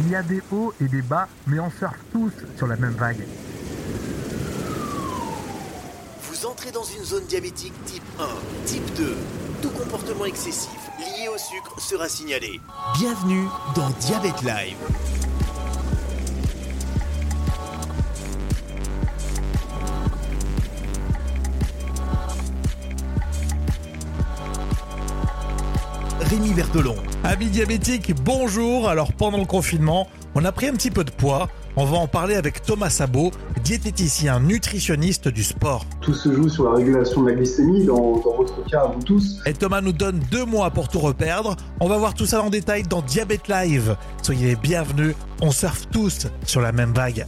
Il 0.00 0.10
y 0.10 0.14
a 0.14 0.22
des 0.22 0.40
hauts 0.52 0.72
et 0.80 0.86
des 0.86 1.02
bas, 1.02 1.26
mais 1.48 1.58
on 1.58 1.70
surfe 1.70 1.98
tous 2.12 2.30
sur 2.56 2.68
la 2.68 2.76
même 2.76 2.92
vague. 2.92 3.26
Vous 6.22 6.46
entrez 6.46 6.70
dans 6.70 6.84
une 6.84 7.02
zone 7.02 7.24
diabétique 7.24 7.72
type 7.84 8.04
1, 8.20 8.28
type 8.64 8.94
2. 8.94 9.16
Tout 9.60 9.70
comportement 9.70 10.24
excessif 10.24 10.78
lié 11.00 11.26
au 11.34 11.36
sucre 11.36 11.80
sera 11.80 12.08
signalé. 12.08 12.60
Bienvenue 12.96 13.46
dans 13.74 13.90
Diabète 13.98 14.40
Live. 14.42 14.76
Rémi 26.28 26.52
Bertolon. 26.52 26.96
Amis 27.24 27.46
diabétiques, 27.46 28.14
bonjour. 28.22 28.90
Alors 28.90 29.14
pendant 29.14 29.38
le 29.38 29.46
confinement, 29.46 30.08
on 30.34 30.44
a 30.44 30.52
pris 30.52 30.66
un 30.68 30.74
petit 30.74 30.90
peu 30.90 31.02
de 31.02 31.10
poids. 31.10 31.48
On 31.74 31.86
va 31.86 31.96
en 31.96 32.06
parler 32.06 32.34
avec 32.34 32.60
Thomas 32.60 32.90
Sabot, 32.90 33.30
diététicien 33.64 34.38
nutritionniste 34.40 35.28
du 35.28 35.42
sport. 35.42 35.86
Tout 36.02 36.12
se 36.12 36.30
joue 36.30 36.50
sur 36.50 36.64
la 36.64 36.76
régulation 36.76 37.22
de 37.22 37.30
la 37.30 37.36
glycémie, 37.36 37.86
dans, 37.86 38.18
dans 38.18 38.36
votre 38.36 38.62
cas, 38.66 38.92
vous 38.94 39.02
tous. 39.02 39.38
Et 39.46 39.54
Thomas 39.54 39.80
nous 39.80 39.92
donne 39.92 40.20
deux 40.30 40.44
mois 40.44 40.70
pour 40.70 40.88
tout 40.88 40.98
reperdre. 40.98 41.56
On 41.80 41.88
va 41.88 41.96
voir 41.96 42.12
tout 42.12 42.26
ça 42.26 42.42
en 42.42 42.50
détail 42.50 42.82
dans 42.82 43.00
Diabète 43.00 43.48
Live. 43.48 43.96
Soyez 44.22 44.48
les 44.48 44.56
bienvenus, 44.56 45.14
on 45.40 45.50
surfe 45.50 45.88
tous 45.90 46.26
sur 46.44 46.60
la 46.60 46.72
même 46.72 46.92
vague. 46.92 47.24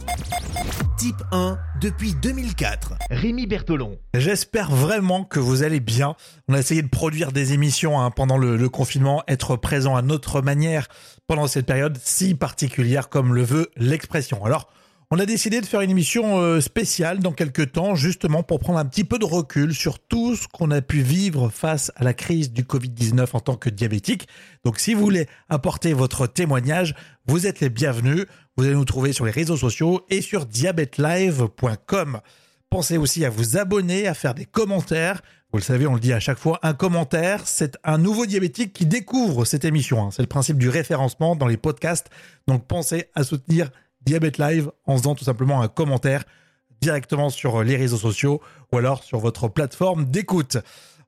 Type 1.01 1.23
1 1.31 1.57
depuis 1.81 2.13
2004. 2.13 2.93
Rémi 3.09 3.47
Bertolon. 3.47 3.97
J'espère 4.13 4.69
vraiment 4.69 5.23
que 5.23 5.39
vous 5.39 5.63
allez 5.63 5.79
bien. 5.79 6.15
On 6.47 6.53
a 6.53 6.59
essayé 6.59 6.83
de 6.83 6.89
produire 6.89 7.31
des 7.31 7.53
émissions 7.53 7.99
hein, 7.99 8.11
pendant 8.11 8.37
le, 8.37 8.55
le 8.55 8.69
confinement, 8.69 9.23
être 9.27 9.55
présent 9.55 9.95
à 9.95 10.03
notre 10.03 10.43
manière 10.43 10.89
pendant 11.25 11.47
cette 11.47 11.65
période 11.65 11.97
si 11.99 12.35
particulière 12.35 13.09
comme 13.09 13.33
le 13.33 13.41
veut 13.41 13.71
l'expression. 13.77 14.45
Alors, 14.45 14.71
on 15.13 15.19
a 15.19 15.25
décidé 15.25 15.59
de 15.59 15.65
faire 15.65 15.81
une 15.81 15.89
émission 15.89 16.39
euh, 16.39 16.61
spéciale 16.61 17.19
dans 17.19 17.33
quelques 17.33 17.73
temps, 17.73 17.95
justement 17.95 18.43
pour 18.43 18.59
prendre 18.59 18.79
un 18.79 18.85
petit 18.85 19.03
peu 19.03 19.19
de 19.19 19.25
recul 19.25 19.75
sur 19.75 19.99
tout 19.99 20.37
ce 20.37 20.47
qu'on 20.47 20.71
a 20.71 20.81
pu 20.81 21.01
vivre 21.01 21.49
face 21.49 21.91
à 21.97 22.05
la 22.05 22.13
crise 22.13 22.53
du 22.53 22.63
Covid-19 22.63 23.27
en 23.33 23.41
tant 23.41 23.57
que 23.57 23.69
diabétique. 23.69 24.29
Donc 24.63 24.79
si 24.79 24.93
vous 24.93 25.01
voulez 25.01 25.27
apporter 25.49 25.91
votre 25.91 26.27
témoignage, 26.27 26.95
vous 27.27 27.45
êtes 27.45 27.59
les 27.59 27.69
bienvenus. 27.69 28.25
Vous 28.55 28.63
allez 28.63 28.73
nous 28.73 28.85
trouver 28.85 29.11
sur 29.11 29.25
les 29.25 29.31
réseaux 29.31 29.57
sociaux 29.57 30.05
et 30.09 30.21
sur 30.21 30.45
diabetelive.com. 30.45 32.21
Pensez 32.69 32.95
aussi 32.95 33.25
à 33.25 33.29
vous 33.29 33.57
abonner, 33.57 34.07
à 34.07 34.13
faire 34.13 34.33
des 34.33 34.45
commentaires. 34.45 35.21
Vous 35.51 35.57
le 35.57 35.63
savez, 35.63 35.87
on 35.87 35.95
le 35.95 35.99
dit 35.99 36.13
à 36.13 36.21
chaque 36.21 36.39
fois, 36.39 36.57
un 36.63 36.73
commentaire, 36.73 37.41
c'est 37.45 37.77
un 37.83 37.97
nouveau 37.97 38.25
diabétique 38.25 38.71
qui 38.71 38.85
découvre 38.85 39.43
cette 39.43 39.65
émission. 39.65 40.03
hein. 40.05 40.09
C'est 40.11 40.21
le 40.21 40.29
principe 40.29 40.57
du 40.57 40.69
référencement 40.69 41.35
dans 41.35 41.47
les 41.47 41.57
podcasts. 41.57 42.07
Donc 42.47 42.65
pensez 42.65 43.09
à 43.13 43.25
soutenir 43.25 43.71
Diabète 44.05 44.37
Live 44.37 44.71
en 44.85 44.97
faisant 44.97 45.15
tout 45.15 45.23
simplement 45.23 45.61
un 45.61 45.67
commentaire 45.67 46.23
directement 46.81 47.29
sur 47.29 47.63
les 47.63 47.75
réseaux 47.75 47.97
sociaux 47.97 48.41
ou 48.71 48.77
alors 48.77 49.03
sur 49.03 49.19
votre 49.19 49.47
plateforme 49.47 50.05
d'écoute. 50.05 50.57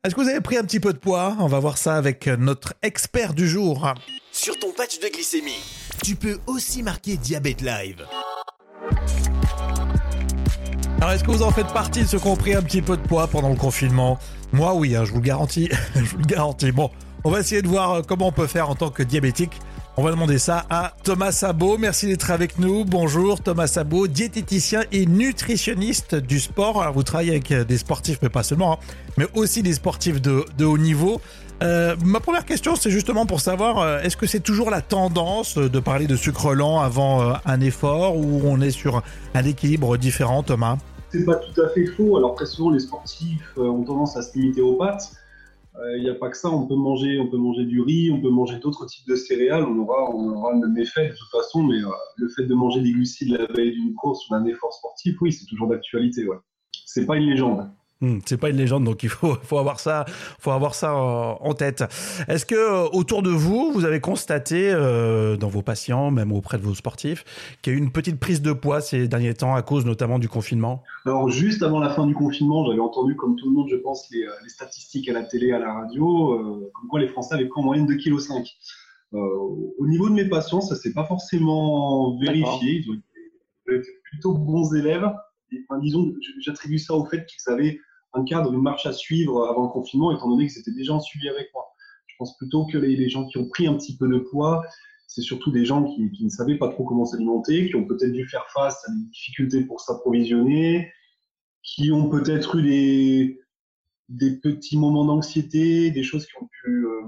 Est-ce 0.03 0.16
que 0.16 0.22
vous 0.22 0.30
avez 0.30 0.41
pris 0.41 0.58
un 0.58 0.63
petit 0.63 0.80
peu 0.80 0.94
de 0.94 0.97
poids? 0.97 1.36
On 1.39 1.47
va 1.47 1.59
voir 1.59 1.77
ça 1.77 1.95
avec 1.95 2.27
notre 2.27 2.73
expert 2.81 3.33
du 3.33 3.47
jour. 3.47 3.94
Sur 4.31 4.59
ton 4.59 4.71
patch 4.73 4.99
de 4.99 5.08
glycémie, 5.08 5.64
tu 6.03 6.16
peux 6.16 6.39
aussi 6.45 6.83
marquer 6.83 7.17
Diabète 7.17 7.61
Live. 7.61 8.05
Alors 10.97 11.11
est-ce 11.11 11.23
que 11.23 11.31
vous 11.31 11.44
en 11.44 11.52
faites 11.52 11.71
partie 11.73 12.02
de 12.03 12.08
ceux 12.08 12.19
qui 12.19 12.27
ont 12.27 12.36
pris 12.36 12.53
un 12.53 12.61
petit 12.61 12.81
peu 12.81 12.95
de 12.95 13.02
poids 13.02 13.27
pendant 13.27 13.49
le 13.49 13.55
confinement? 13.55 14.19
Moi 14.52 14.73
oui, 14.73 14.95
hein, 14.95 15.03
je 15.05 15.11
vous 15.11 15.17
le 15.17 15.25
garantis. 15.25 15.69
je 15.95 16.02
vous 16.02 16.17
le 16.17 16.25
garantis. 16.25 16.71
Bon, 16.71 16.91
on 17.23 17.30
va 17.30 17.39
essayer 17.39 17.61
de 17.61 17.67
voir 17.67 17.91
euh, 17.91 18.02
comment 18.02 18.27
on 18.27 18.31
peut 18.31 18.47
faire 18.47 18.69
en 18.69 18.75
tant 18.75 18.89
que 18.89 19.03
diabétique. 19.03 19.59
On 19.95 20.02
va 20.02 20.09
demander 20.09 20.39
ça 20.39 20.65
à 20.71 20.93
Thomas 21.04 21.31
Sabot. 21.31 21.77
Merci 21.77 22.08
d'être 22.08 22.31
avec 22.31 22.58
nous. 22.58 22.83
Bonjour 22.83 23.39
Thomas 23.39 23.67
Sabot, 23.67 24.08
diététicien 24.08 24.81
et 24.92 25.05
nutritionniste 25.05 26.15
du 26.15 26.39
sport. 26.39 26.81
Alors, 26.81 26.95
vous 26.95 27.04
travaillez 27.04 27.30
avec 27.30 27.52
euh, 27.52 27.64
des 27.64 27.77
sportifs, 27.77 28.17
mais 28.23 28.30
pas 28.30 28.42
seulement, 28.42 28.73
hein, 28.73 28.77
mais 29.17 29.27
aussi 29.36 29.61
des 29.61 29.73
sportifs 29.73 30.20
de, 30.20 30.65
haut 30.65 30.80
niveau. 30.80 31.21
Euh, 31.61 31.95
ma 32.04 32.20
première 32.20 32.45
question, 32.45 32.76
c'est 32.76 32.89
justement 32.89 33.27
pour 33.27 33.39
savoir, 33.39 33.77
euh, 33.77 33.99
est-ce 33.99 34.17
que 34.17 34.26
c'est 34.26 34.39
toujours 34.39 34.71
la 34.71 34.81
tendance 34.81 35.59
de 35.59 35.80
parler 35.80 36.08
de 36.08 36.15
sucre 36.15 36.55
lent 36.55 36.80
avant 36.80 37.36
un 37.45 37.61
effort 37.61 38.17
ou 38.17 38.42
on 38.45 38.61
est 38.61 38.71
sur 38.71 39.04
un 39.36 39.45
équilibre 39.45 39.98
différent, 39.98 40.42
Thomas? 40.42 40.77
C'est 41.11 41.23
pas 41.23 41.36
tout 41.36 41.61
à 41.61 41.70
fait 41.70 41.86
faux. 41.86 42.17
Alors 42.17 42.33
très 42.33 42.48
souvent, 42.48 42.71
les 42.71 42.80
sportifs 42.80 43.48
ont 43.58 43.83
tendance 43.83 44.17
à 44.17 44.23
se 44.23 44.33
limiter 44.33 44.61
aux 44.61 44.73
pâtes. 44.73 45.11
Euh, 45.83 45.98
Il 45.98 46.04
n'y 46.04 46.10
a 46.10 46.16
pas 46.16 46.30
que 46.30 46.38
ça. 46.38 46.49
On 46.49 46.67
peut 46.67 46.76
manger, 46.76 47.20
on 47.20 47.27
peut 47.27 47.38
manger 47.38 47.66
du 47.66 47.82
riz, 47.82 48.11
on 48.11 48.21
peut 48.21 48.30
manger 48.30 48.60
d'autres 48.60 48.86
types 48.86 49.08
de 49.08 49.16
céréales. 49.16 49.64
On 49.64 49.77
aura, 49.80 50.10
on 50.16 50.30
aura 50.30 50.54
le 50.54 50.82
effet 50.82 51.10
de 51.10 51.16
toute 51.16 51.30
façon. 51.32 51.64
Mais 51.64 51.77
euh, 51.77 51.89
le 52.17 52.30
fait 52.30 52.45
de 52.45 52.54
manger 52.54 52.82
des 52.82 52.92
glucides 52.92 53.30
la 53.30 53.45
veille 53.48 53.73
d'une 53.73 53.93
course 53.93 54.27
ou 54.30 54.33
d'un 54.33 54.45
effort 54.45 54.73
sportif, 54.73 55.16
oui, 55.22 55.32
c'est 55.32 55.45
toujours 55.45 55.67
d'actualité. 55.67 56.27
Ouais. 56.27 56.38
C'est 56.86 57.05
pas 57.05 57.17
une 57.17 57.30
légende. 57.30 57.70
Hmm, 58.03 58.19
c'est 58.25 58.37
pas 58.37 58.49
une 58.49 58.58
légende, 58.58 58.83
donc 58.83 59.02
il 59.03 59.08
faut, 59.08 59.36
faut 59.43 59.58
avoir 59.58 59.80
ça, 59.80 60.03
faut 60.39 60.52
avoir 60.52 60.75
ça 60.75 60.93
en, 60.93 61.37
en 61.39 61.53
tête. 61.53 61.86
Est-ce 62.27 62.45
que 62.45 62.55
euh, 62.55 62.89
autour 62.91 63.23
de 63.23 63.30
vous, 63.30 63.71
vous 63.71 63.86
avez 63.86 64.02
constaté 64.02 64.71
euh, 64.73 65.37
dans 65.37 65.47
vos 65.47 65.61
patients, 65.61 66.11
même 66.11 66.33
auprès 66.33 66.58
de 66.58 66.63
vos 66.63 66.75
sportifs, 66.75 67.23
qu'il 67.61 67.71
y 67.71 67.75
a 67.75 67.80
eu 67.80 67.81
une 67.81 67.93
petite 67.93 68.19
prise 68.19 68.42
de 68.42 68.52
poids 68.52 68.81
ces 68.81 69.08
derniers 69.08 69.33
temps 69.33 69.55
à 69.55 69.61
cause 69.61 69.86
notamment 69.86 70.19
du 70.19 70.27
confinement? 70.27 70.83
Alors 71.05 71.30
juste 71.30 71.63
avant 71.63 71.80
la 71.80 71.92
fin 71.92 72.05
du 72.05 72.13
confinement, 72.13 72.65
j'avais 72.65 72.81
entendu, 72.81 73.15
comme 73.15 73.37
tout 73.37 73.47
le 73.47 73.53
monde, 73.53 73.69
je 73.69 73.77
pense, 73.77 74.09
les, 74.11 74.25
euh, 74.25 74.31
les 74.43 74.49
statistiques 74.49 75.08
à 75.08 75.13
la 75.13 75.23
télé, 75.23 75.53
à 75.53 75.59
la 75.59 75.71
radio, 75.71 76.33
euh, 76.33 76.71
comme 76.73 76.89
quoi 76.89 76.99
les 76.99 77.08
Français 77.08 77.36
avaient 77.36 77.47
pris 77.47 77.61
en 77.61 77.63
moyenne 77.63 77.87
2,5 77.87 78.43
kg. 78.43 78.47
Euh, 79.13 79.17
au 79.80 79.87
niveau 79.87 80.09
de 80.09 80.13
mes 80.13 80.27
patients, 80.27 80.59
ça 80.59 80.75
s'est 80.75 80.92
pas 80.92 81.05
forcément 81.05 82.17
vérifié. 82.19 82.83
Ils 82.83 82.92
ont 82.92 82.95
été 83.75 83.89
plutôt 84.11 84.33
bons 84.33 84.73
élèves. 84.75 85.09
Et, 85.53 85.63
enfin, 85.69 85.80
disons, 85.80 86.11
j'attribue 86.42 86.80
ça 86.80 86.95
au 86.95 87.05
fait 87.05 87.25
qu'ils 87.25 87.53
avaient 87.53 87.80
un 88.13 88.23
cadre, 88.23 88.53
une 88.53 88.61
marche 88.61 88.85
à 88.85 88.93
suivre 88.93 89.47
avant 89.47 89.63
le 89.63 89.69
confinement, 89.69 90.11
étant 90.15 90.29
donné 90.29 90.47
que 90.47 90.53
c'était 90.53 90.71
déjà 90.71 90.93
en 90.93 90.99
suivi 90.99 91.29
avec 91.29 91.49
moi. 91.53 91.65
Je 92.07 92.15
pense 92.17 92.37
plutôt 92.37 92.65
que 92.65 92.77
les, 92.77 93.09
gens 93.09 93.25
qui 93.25 93.37
ont 93.37 93.47
pris 93.47 93.67
un 93.67 93.75
petit 93.75 93.97
peu 93.97 94.07
de 94.07 94.19
poids, 94.19 94.63
c'est 95.07 95.21
surtout 95.21 95.51
des 95.51 95.65
gens 95.65 95.83
qui, 95.83 96.11
ne 96.23 96.29
savaient 96.29 96.57
pas 96.57 96.69
trop 96.69 96.83
comment 96.83 97.05
s'alimenter, 97.05 97.69
qui 97.69 97.75
ont 97.75 97.85
peut-être 97.85 98.11
dû 98.11 98.27
faire 98.27 98.45
face 98.53 98.87
à 98.87 98.91
des 98.91 99.05
difficultés 99.05 99.65
pour 99.65 99.81
s'approvisionner, 99.81 100.91
qui 101.63 101.91
ont 101.91 102.09
peut-être 102.09 102.57
eu 102.57 102.63
des, 102.63 103.41
des 104.09 104.31
petits 104.37 104.77
moments 104.77 105.05
d'anxiété, 105.05 105.91
des 105.91 106.03
choses 106.03 106.25
qui 106.25 106.33
ont 106.37 106.47
pu 106.63 106.85
euh, 106.85 107.01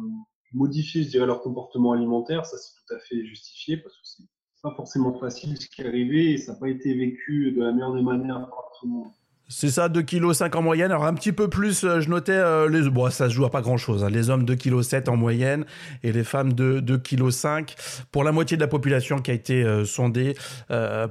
modifier, 0.54 1.04
je 1.04 1.10
dirais, 1.10 1.26
leur 1.28 1.42
comportement 1.42 1.92
alimentaire. 1.92 2.46
Ça, 2.46 2.58
c'est 2.58 2.74
tout 2.74 2.94
à 2.96 3.00
fait 3.00 3.26
justifié 3.26 3.78
parce 3.78 3.96
que 3.96 4.02
c'est 4.04 4.24
pas 4.64 4.74
forcément 4.76 5.18
facile 5.20 5.56
ce 5.62 5.68
qui 5.68 5.82
est 5.82 5.88
arrivé 5.88 6.34
et 6.34 6.38
ça 6.38 6.54
n'a 6.54 6.60
pas 6.60 6.70
été 6.70 6.96
vécu 6.96 7.52
de 7.52 7.62
la 7.62 7.72
meilleure 7.72 7.94
des 7.94 8.02
manières 8.02 8.50
par 8.50 8.72
tout 8.80 8.88
le 8.88 8.94
monde. 8.94 9.12
C'est 9.48 9.70
ça, 9.70 9.90
2,5 9.90 10.50
kg 10.50 10.56
en 10.56 10.62
moyenne. 10.64 10.92
Alors 10.92 11.06
un 11.06 11.14
petit 11.14 11.32
peu 11.32 11.48
plus, 11.48 11.84
euh, 11.84 12.02
je 12.02 12.10
notais, 12.10 12.32
euh, 12.32 12.68
les... 12.68 12.90
bon, 12.90 13.12
ça 13.12 13.30
se 13.30 13.34
joue 13.34 13.46
à 13.46 13.52
pas 13.52 13.62
grand-chose. 13.62 14.04
hein. 14.04 14.10
Les 14.10 14.32
hommes 14.32 14.44
2,7 14.44 15.04
kg 15.04 15.10
en 15.10 15.18
moyenne 15.18 15.66
et 16.02 16.12
les 16.12 16.24
femmes 16.24 16.54
de 16.54 16.80
2,5 16.80 17.66
kg 17.66 17.76
pour 18.12 18.24
la 18.24 18.32
moitié 18.32 18.58
de 18.58 18.62
la 18.62 18.68
population 18.68 19.20
qui 19.20 19.30
a 19.30 19.36
été 19.36 19.64
euh, 19.64 19.86
sondée 19.86 20.36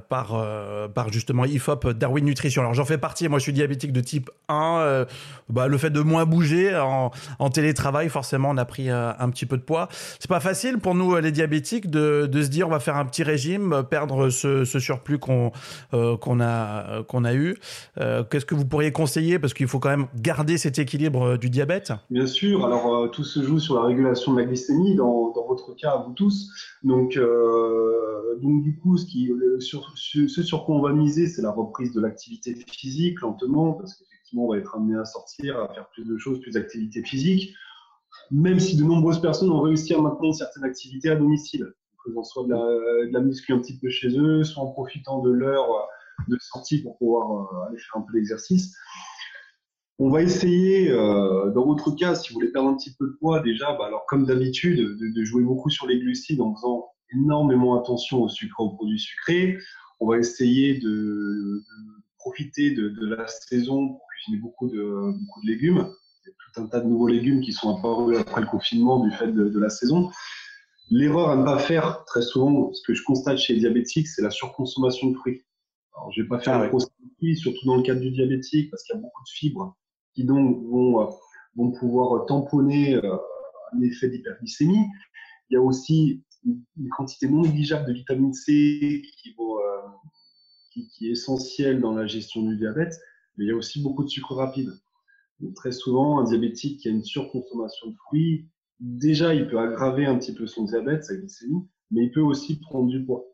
par, 0.09 0.45
par 0.93 1.13
justement 1.13 1.45
IFOP 1.45 1.93
Darwin 1.93 2.25
Nutrition. 2.25 2.61
Alors 2.61 2.73
j'en 2.73 2.83
fais 2.83 2.97
partie, 2.97 3.29
moi 3.29 3.39
je 3.39 3.43
suis 3.43 3.53
diabétique 3.53 3.93
de 3.93 4.01
type 4.01 4.29
1. 4.49 4.79
euh, 4.79 5.05
bah, 5.49 5.67
le 5.67 5.77
fait 5.77 5.89
de 5.89 6.01
moins 6.01 6.25
bouger 6.25 6.75
en, 6.75 7.11
télétravail, 7.49 8.09
forcément, 8.09 8.49
on 8.49 8.57
a 8.57 8.65
pris 8.65 8.89
un 8.89 9.29
petit 9.29 9.45
peu 9.45 9.55
de 9.55 9.61
poids. 9.61 9.87
C'est 10.19 10.29
pas 10.29 10.39
facile 10.41 10.79
pour 10.79 10.93
nous, 10.93 11.15
les 11.17 11.31
diabétiques, 11.31 11.89
de, 11.89 12.27
de 12.29 12.41
se 12.43 12.49
dire 12.49 12.67
on 12.67 12.71
va 12.71 12.79
faire 12.79 12.97
un 12.97 13.05
petit 13.05 13.23
régime, 13.23 13.83
perdre 13.89 14.29
ce, 14.29 14.65
ce 14.65 14.79
surplus 14.79 15.19
qu'on 15.19 15.51
a, 16.41 17.03
qu'on 17.07 17.23
a 17.23 17.33
eu. 17.33 17.55
Qu'est-ce 18.29 18.45
que 18.45 18.55
vous 18.55 18.65
pourriez 18.65 18.91
conseiller? 18.91 19.39
Parce 19.39 19.53
qu'il 19.53 19.67
faut 19.67 19.79
quand 19.79 19.89
même 19.89 20.07
garder 20.15 20.57
cet 20.57 20.79
équilibre 20.79 21.21
euh, 21.23 21.37
du 21.37 21.49
diabète. 21.49 21.93
Bien 22.09 22.27
sûr, 22.27 22.65
alors 22.65 22.95
euh, 22.95 23.07
tout 23.07 23.23
se 23.23 23.43
joue 23.43 23.59
sur 23.59 23.75
la 23.75 23.83
régulation 23.83 24.33
de 24.33 24.39
la 24.39 24.45
glycémie, 24.45 24.95
dans, 24.95 25.31
votre 25.47 25.75
cas, 25.75 26.03
vous 26.05 26.13
tous. 26.13 26.49
Donc, 26.83 27.17
euh, 27.17 28.37
donc 28.41 28.63
du 28.63 28.77
coup, 28.77 28.97
ce 28.97 30.43
sur 30.43 30.65
quoi 30.65 30.75
on 30.75 30.81
va 30.81 30.93
miser, 30.93 31.27
c'est 31.27 31.41
la 31.41 31.51
reprise 31.51 31.93
de 31.93 32.01
l'activité 32.01 32.55
physique 32.67 33.21
lentement, 33.21 33.73
parce 33.73 33.95
qu'effectivement, 33.95 34.45
on 34.45 34.51
va 34.51 34.57
être 34.57 34.75
amené 34.75 34.97
à 34.97 35.05
sortir, 35.05 35.59
à 35.59 35.73
faire 35.73 35.87
plus 35.89 36.05
de 36.05 36.17
choses, 36.17 36.39
plus 36.41 36.53
d'activités 36.53 37.03
physiques, 37.03 37.53
même 38.31 38.59
si 38.59 38.75
de 38.77 38.83
nombreuses 38.83 39.21
personnes 39.21 39.51
ont 39.51 39.61
réussi 39.61 39.93
à 39.93 40.01
maintenir 40.01 40.33
certaines 40.33 40.63
activités 40.63 41.09
à 41.09 41.15
domicile, 41.15 41.73
en 41.93 42.09
faisant 42.09 42.23
soit 42.23 42.43
de 42.45 42.49
la, 42.49 43.07
de 43.07 43.13
la 43.13 43.19
muscu 43.19 43.53
un 43.53 43.59
petit 43.59 43.77
peu 43.77 43.89
chez 43.89 44.17
eux, 44.17 44.43
soit 44.43 44.63
en 44.63 44.71
profitant 44.71 45.21
de 45.21 45.31
l'heure 45.31 45.87
de 46.27 46.37
sortie 46.39 46.81
pour 46.81 46.97
pouvoir 46.97 47.31
euh, 47.31 47.69
aller 47.69 47.77
faire 47.77 47.97
un 47.97 48.01
peu 48.01 48.13
d'exercice. 48.13 48.75
On 49.97 50.09
va 50.09 50.21
essayer, 50.21 50.91
euh, 50.91 51.51
dans 51.51 51.65
votre 51.65 51.91
cas, 51.91 52.15
si 52.15 52.29
vous 52.29 52.35
voulez 52.35 52.51
perdre 52.51 52.69
un 52.69 52.75
petit 52.75 52.93
peu 52.95 53.07
de 53.07 53.13
poids, 53.13 53.39
déjà, 53.39 53.73
bah, 53.73 53.85
alors 53.85 54.05
comme 54.07 54.25
d'habitude, 54.25 54.79
de, 54.79 55.23
jouer 55.23 55.43
beaucoup 55.43 55.69
sur 55.69 55.87
les 55.87 55.99
glucides 55.99 56.41
en 56.41 56.53
faisant 56.53 56.89
énormément 57.13 57.79
attention 57.79 58.23
au 58.23 58.27
sucre, 58.27 58.59
aux 58.59 58.71
produits 58.71 58.99
sucrés. 58.99 59.57
On 60.01 60.09
va 60.09 60.17
essayer 60.17 60.79
de, 60.79 61.63
profiter 62.17 62.71
de, 62.71 63.05
la 63.05 63.25
saison 63.27 63.87
pour 63.87 64.01
cuisiner 64.09 64.41
beaucoup 64.41 64.67
de, 64.67 65.13
beaucoup 65.19 65.41
de 65.41 65.47
légumes. 65.47 65.87
Il 66.25 66.29
y 66.29 66.31
a 66.31 66.33
tout 66.33 66.61
un 66.61 66.67
tas 66.67 66.81
de 66.81 66.87
nouveaux 66.87 67.07
légumes 67.07 67.39
qui 67.39 67.53
sont 67.53 67.77
apparus 67.77 68.17
après 68.17 68.41
le 68.41 68.47
confinement 68.47 68.99
du 68.99 69.11
fait 69.11 69.31
de 69.31 69.59
la 69.59 69.69
saison. 69.69 70.09
L'erreur 70.91 71.29
à 71.29 71.35
ne 71.35 71.43
pas 71.43 71.57
faire, 71.57 72.03
très 72.05 72.21
souvent, 72.21 72.71
ce 72.73 72.81
que 72.85 72.93
je 72.93 73.03
constate 73.03 73.37
chez 73.37 73.53
les 73.53 73.59
diabétiques, 73.59 74.07
c'est 74.07 74.21
la 74.21 74.29
surconsommation 74.29 75.09
de 75.09 75.15
fruits. 75.15 75.43
Alors, 75.95 76.11
je 76.11 76.21
vais 76.21 76.27
pas 76.27 76.39
faire 76.39 76.55
ah, 76.55 76.65
un 76.65 77.35
surtout 77.35 77.65
dans 77.65 77.77
le 77.77 77.83
cadre 77.83 78.01
du 78.01 78.11
diabétique, 78.11 78.69
parce 78.69 78.83
qu'il 78.83 78.95
y 78.95 78.97
a 78.97 79.01
beaucoup 79.01 79.23
de 79.23 79.29
fibres 79.29 79.75
qui 80.13 80.25
donc 80.25 80.63
vont, 80.65 81.01
euh, 81.01 81.11
vont 81.55 81.71
pouvoir 81.71 82.25
tamponner 82.25 82.95
euh, 82.95 83.17
un 83.73 83.81
effet 83.81 84.09
d'hyperglycémie. 84.09 84.85
Il 85.49 85.53
y 85.53 85.57
a 85.57 85.61
aussi 85.61 86.23
une 86.45 86.89
quantité 86.89 87.27
non 87.27 87.41
négligeable 87.41 87.87
de 87.87 87.93
vitamine 87.93 88.33
C 88.33 89.01
qui, 89.21 89.35
euh, 89.39 89.63
qui, 90.71 90.87
qui, 90.89 91.07
est 91.07 91.11
essentielle 91.11 91.81
dans 91.81 91.93
la 91.93 92.05
gestion 92.05 92.43
du 92.43 92.57
diabète, 92.57 92.93
mais 93.37 93.45
il 93.45 93.47
y 93.47 93.51
a 93.51 93.55
aussi 93.55 93.81
beaucoup 93.81 94.03
de 94.03 94.09
sucre 94.09 94.35
rapide. 94.35 94.71
Donc, 95.39 95.53
très 95.55 95.71
souvent, 95.71 96.19
un 96.19 96.23
diabétique 96.23 96.79
qui 96.79 96.87
a 96.87 96.91
une 96.91 97.03
surconsommation 97.03 97.89
de 97.89 97.95
fruits, 98.07 98.47
déjà, 98.79 99.33
il 99.33 99.47
peut 99.47 99.59
aggraver 99.59 100.05
un 100.05 100.17
petit 100.17 100.33
peu 100.33 100.47
son 100.47 100.65
diabète, 100.65 101.03
sa 101.03 101.15
glycémie, 101.15 101.67
mais 101.91 102.05
il 102.05 102.11
peut 102.11 102.21
aussi 102.21 102.59
prendre 102.59 102.87
du 102.87 103.03
poids 103.03 103.25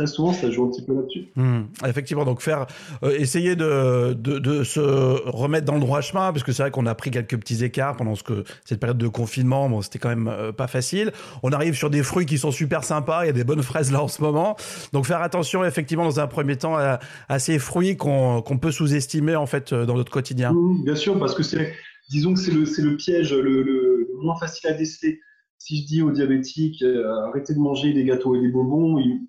très 0.00 0.06
souvent, 0.06 0.32
ça 0.32 0.50
joue 0.50 0.64
un 0.64 0.70
petit 0.70 0.82
peu 0.82 0.94
là-dessus. 0.94 1.28
Hmm. 1.36 1.64
effectivement, 1.86 2.24
donc 2.24 2.40
faire, 2.40 2.66
euh, 3.02 3.14
essayer 3.18 3.54
de, 3.54 4.14
de, 4.14 4.64
se 4.64 4.80
remettre 4.80 5.66
dans 5.66 5.74
le 5.74 5.80
droit 5.80 6.00
chemin, 6.00 6.32
parce 6.32 6.42
que 6.42 6.52
c'est 6.52 6.62
vrai 6.62 6.70
qu'on 6.70 6.86
a 6.86 6.94
pris 6.94 7.10
quelques 7.10 7.36
petits 7.38 7.62
écarts 7.62 7.96
pendant 7.96 8.14
ce 8.14 8.22
que, 8.22 8.44
cette 8.64 8.80
période 8.80 8.96
de 8.96 9.08
confinement. 9.08 9.68
Bon, 9.68 9.82
c'était 9.82 9.98
quand 9.98 10.08
même 10.08 10.28
euh, 10.28 10.52
pas 10.52 10.68
facile. 10.68 11.12
On 11.42 11.52
arrive 11.52 11.74
sur 11.74 11.90
des 11.90 12.02
fruits 12.02 12.24
qui 12.24 12.38
sont 12.38 12.50
super 12.50 12.82
sympas. 12.82 13.24
Il 13.24 13.26
y 13.26 13.30
a 13.30 13.34
des 13.34 13.44
bonnes 13.44 13.62
fraises 13.62 13.92
là 13.92 14.02
en 14.02 14.08
ce 14.08 14.22
moment. 14.22 14.56
Donc 14.94 15.04
faire 15.04 15.20
attention, 15.20 15.64
effectivement, 15.64 16.04
dans 16.04 16.18
un 16.18 16.26
premier 16.26 16.56
temps, 16.56 16.76
à, 16.78 17.38
ces 17.38 17.58
fruits 17.58 17.98
qu'on 17.98 18.58
peut 18.60 18.70
sous-estimer 18.70 19.36
en 19.36 19.46
fait 19.46 19.72
euh, 19.72 19.84
dans 19.84 19.96
notre 19.96 20.10
quotidien. 20.10 20.54
bien 20.82 20.96
sûr, 20.96 21.18
parce 21.18 21.34
que 21.34 21.42
c'est, 21.42 21.74
disons 22.10 22.32
que 22.32 22.40
c'est 22.40 22.52
le, 22.52 22.64
le, 22.64 22.96
piège 22.96 23.34
le, 23.34 23.62
le, 23.62 24.08
moins 24.22 24.38
facile 24.38 24.70
à 24.70 24.72
déceler. 24.72 25.20
Si 25.58 25.82
je 25.82 25.86
dis 25.86 26.02
aux 26.02 26.10
diabétiques, 26.10 26.82
arrêtez 27.28 27.52
de 27.52 27.58
manger 27.58 27.92
des 27.92 28.04
gâteaux 28.04 28.34
et 28.34 28.40
des 28.40 28.48
bonbons, 28.48 28.98
ils, 28.98 29.20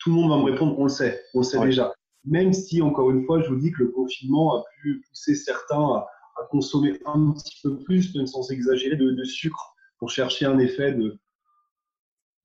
tout 0.00 0.10
le 0.10 0.16
monde 0.16 0.30
va 0.30 0.38
me 0.38 0.50
répondre 0.50 0.78
on 0.78 0.84
le 0.84 0.88
sait, 0.88 1.22
on 1.34 1.38
le 1.38 1.44
sait 1.44 1.60
déjà. 1.60 1.92
Même 2.24 2.52
si, 2.52 2.82
encore 2.82 3.10
une 3.10 3.24
fois, 3.24 3.40
je 3.42 3.48
vous 3.48 3.56
dis 3.56 3.70
que 3.70 3.84
le 3.84 3.90
confinement 3.90 4.56
a 4.56 4.64
pu 4.82 5.02
pousser 5.08 5.34
certains 5.34 5.78
à, 5.78 6.06
consommer 6.50 6.98
un 7.04 7.32
petit 7.32 7.60
peu 7.62 7.78
plus, 7.84 8.14
même 8.14 8.26
sans 8.26 8.50
exagérer, 8.50 8.96
de, 8.96 9.24
sucre 9.24 9.74
pour 9.98 10.08
chercher 10.08 10.46
un 10.46 10.58
effet 10.58 10.92
de, 10.92 11.18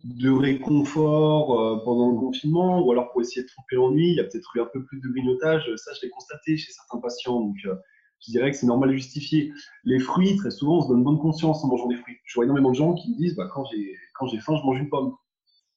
de 0.04 0.30
réconfort 0.30 1.60
euh, 1.60 1.81
pendant 1.86 2.12
le 2.12 2.19
confinement, 2.19 2.86
ou 2.86 2.92
alors 2.92 3.10
pour 3.12 3.22
essayer 3.22 3.44
de 3.44 3.48
tromper 3.48 3.78
l'ennui. 3.78 4.10
Il 4.10 4.16
y 4.16 4.19
a 4.19 4.25
peut-être 4.25 4.54
eu 4.58 4.62
un 4.62 4.66
peu 4.66 4.84
plus 4.84 5.00
de 5.00 5.08
grignotage. 5.08 5.63
Ça, 5.78 5.92
je 5.94 6.06
l'ai 6.06 6.10
constaté 6.10 6.58
chez 6.58 6.74
certains 6.74 7.00
patients. 7.00 7.40
Donc, 7.40 7.56
euh, 7.66 7.75
je 8.19 8.31
dirais 8.31 8.51
que 8.51 8.58
c'est 8.58 8.68
normal 8.68 8.90
de 8.90 8.96
justifier. 8.96 9.54
Les 9.86 10.00
fruits, 10.00 10.36
très 10.36 10.51
souvent, 10.51 10.80
on 10.80 10.81
se 10.81 10.90
donne 10.90 11.04
bonne 11.04 11.19
conscience 11.19 11.63
en 11.63 11.69
mangeant 11.69 11.88
des 11.88 11.96
fruits. 11.96 12.18
Je 12.25 12.36
vois 12.36 12.44
énormément 12.44 12.72
de 12.72 12.75
gens 12.75 12.94
qui 12.96 13.12
me 13.12 13.16
disent 13.16 13.36
bah, 13.36 13.50
quand 13.54 13.63
j'ai 13.66 14.40
faim, 14.40 14.58
je 14.58 14.66
mange 14.66 14.80
une 14.80 14.90
pomme. 14.90 15.16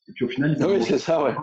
Et 0.08 0.12
puis 0.12 0.24
au 0.24 0.28
final, 0.28 0.56
ah 0.60 0.66
oui, 0.68 0.82
c'est 0.82 0.98
ça, 0.98 1.22
ouais. 1.22 1.34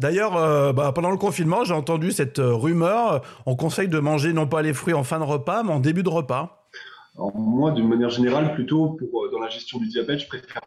D'ailleurs, 0.00 0.36
euh, 0.36 0.72
bah, 0.72 0.90
pendant 0.92 1.12
le 1.12 1.16
confinement, 1.16 1.62
j'ai 1.62 1.74
entendu 1.74 2.10
cette 2.10 2.40
euh, 2.40 2.52
rumeur. 2.52 3.22
On 3.46 3.54
conseille 3.54 3.88
de 3.88 4.00
manger 4.00 4.32
non 4.32 4.48
pas 4.48 4.62
les 4.62 4.74
fruits 4.74 4.94
en 4.94 5.04
fin 5.04 5.20
de 5.20 5.24
repas, 5.24 5.62
mais 5.62 5.72
en 5.72 5.78
début 5.78 6.02
de 6.02 6.08
repas. 6.08 6.68
Alors, 7.14 7.36
moi, 7.36 7.70
d'une 7.70 7.88
manière 7.88 8.10
générale, 8.10 8.52
plutôt 8.54 8.90
pour, 8.94 9.24
euh, 9.24 9.30
dans 9.30 9.38
la 9.38 9.48
gestion 9.48 9.78
du 9.78 9.86
diabète, 9.86 10.20
je 10.20 10.26
préfère 10.26 10.60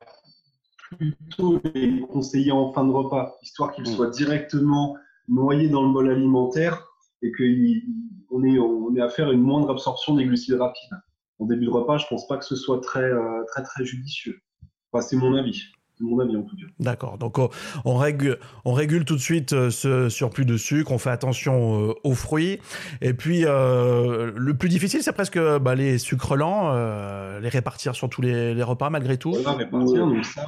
plutôt 0.98 1.62
les 1.74 2.02
conseiller 2.02 2.52
en 2.52 2.72
fin 2.72 2.86
de 2.86 2.92
repas, 2.92 3.38
histoire 3.42 3.74
qu'ils 3.74 3.84
mm. 3.90 3.94
soient 3.94 4.10
directement 4.10 4.96
noyés 5.28 5.70
dans 5.70 5.84
le 5.84 5.92
bol 5.92 6.10
alimentaire 6.10 6.86
et 7.22 7.32
qu'on 7.32 8.44
ait, 8.44 8.58
on 8.60 8.96
ait 8.96 9.02
à 9.02 9.10
faire 9.10 9.32
une 9.32 9.42
moindre 9.42 9.70
absorption 9.70 10.16
des 10.16 10.26
glucides 10.26 10.56
rapides. 10.56 10.98
En 11.40 11.46
début 11.46 11.66
de 11.66 11.72
repas, 11.72 11.98
je 11.98 12.08
pense 12.08 12.28
pas 12.28 12.38
que 12.38 12.46
ce 12.46 12.56
soit 12.56 12.82
très, 12.82 13.10
très, 13.48 13.64
très 13.64 13.86
judicieux. 13.86 14.40
Enfin, 14.92 15.06
c'est 15.06 15.16
mon 15.16 15.36
avis 15.36 15.64
mon 16.04 16.20
avis 16.20 16.36
en 16.36 16.44
tout 16.44 16.56
cas. 16.56 16.66
D'accord. 16.80 17.18
Donc 17.18 17.38
on, 17.86 17.96
régule, 17.98 18.38
on 18.66 18.74
régule 18.74 19.06
tout 19.06 19.16
de 19.16 19.22
suite 19.22 19.54
euh, 19.54 19.70
ce 19.70 20.10
surplus 20.10 20.46
de 20.46 20.58
sucre, 20.58 20.92
on 20.92 20.98
fait 20.98 21.10
attention 21.10 21.90
euh, 21.90 21.94
aux 22.04 22.14
fruits. 22.14 22.60
Et 23.02 23.14
puis 23.14 23.46
euh, 23.46 24.32
le 24.36 24.54
plus 24.56 24.70
difficile, 24.70 25.02
c'est 25.04 25.14
presque 25.14 25.40
bah, 25.60 25.76
les 25.76 25.98
sucres 25.98 26.36
lents, 26.36 26.74
les 27.40 27.50
répartir 27.50 27.96
sur 27.96 28.10
tous 28.10 28.22
les, 28.22 28.62
repas 28.64 28.90
malgré 28.90 29.18
tout. 29.18 29.32
On 29.32 29.56
répartir, 29.56 30.08
donc 30.08 30.26
ça, 30.26 30.46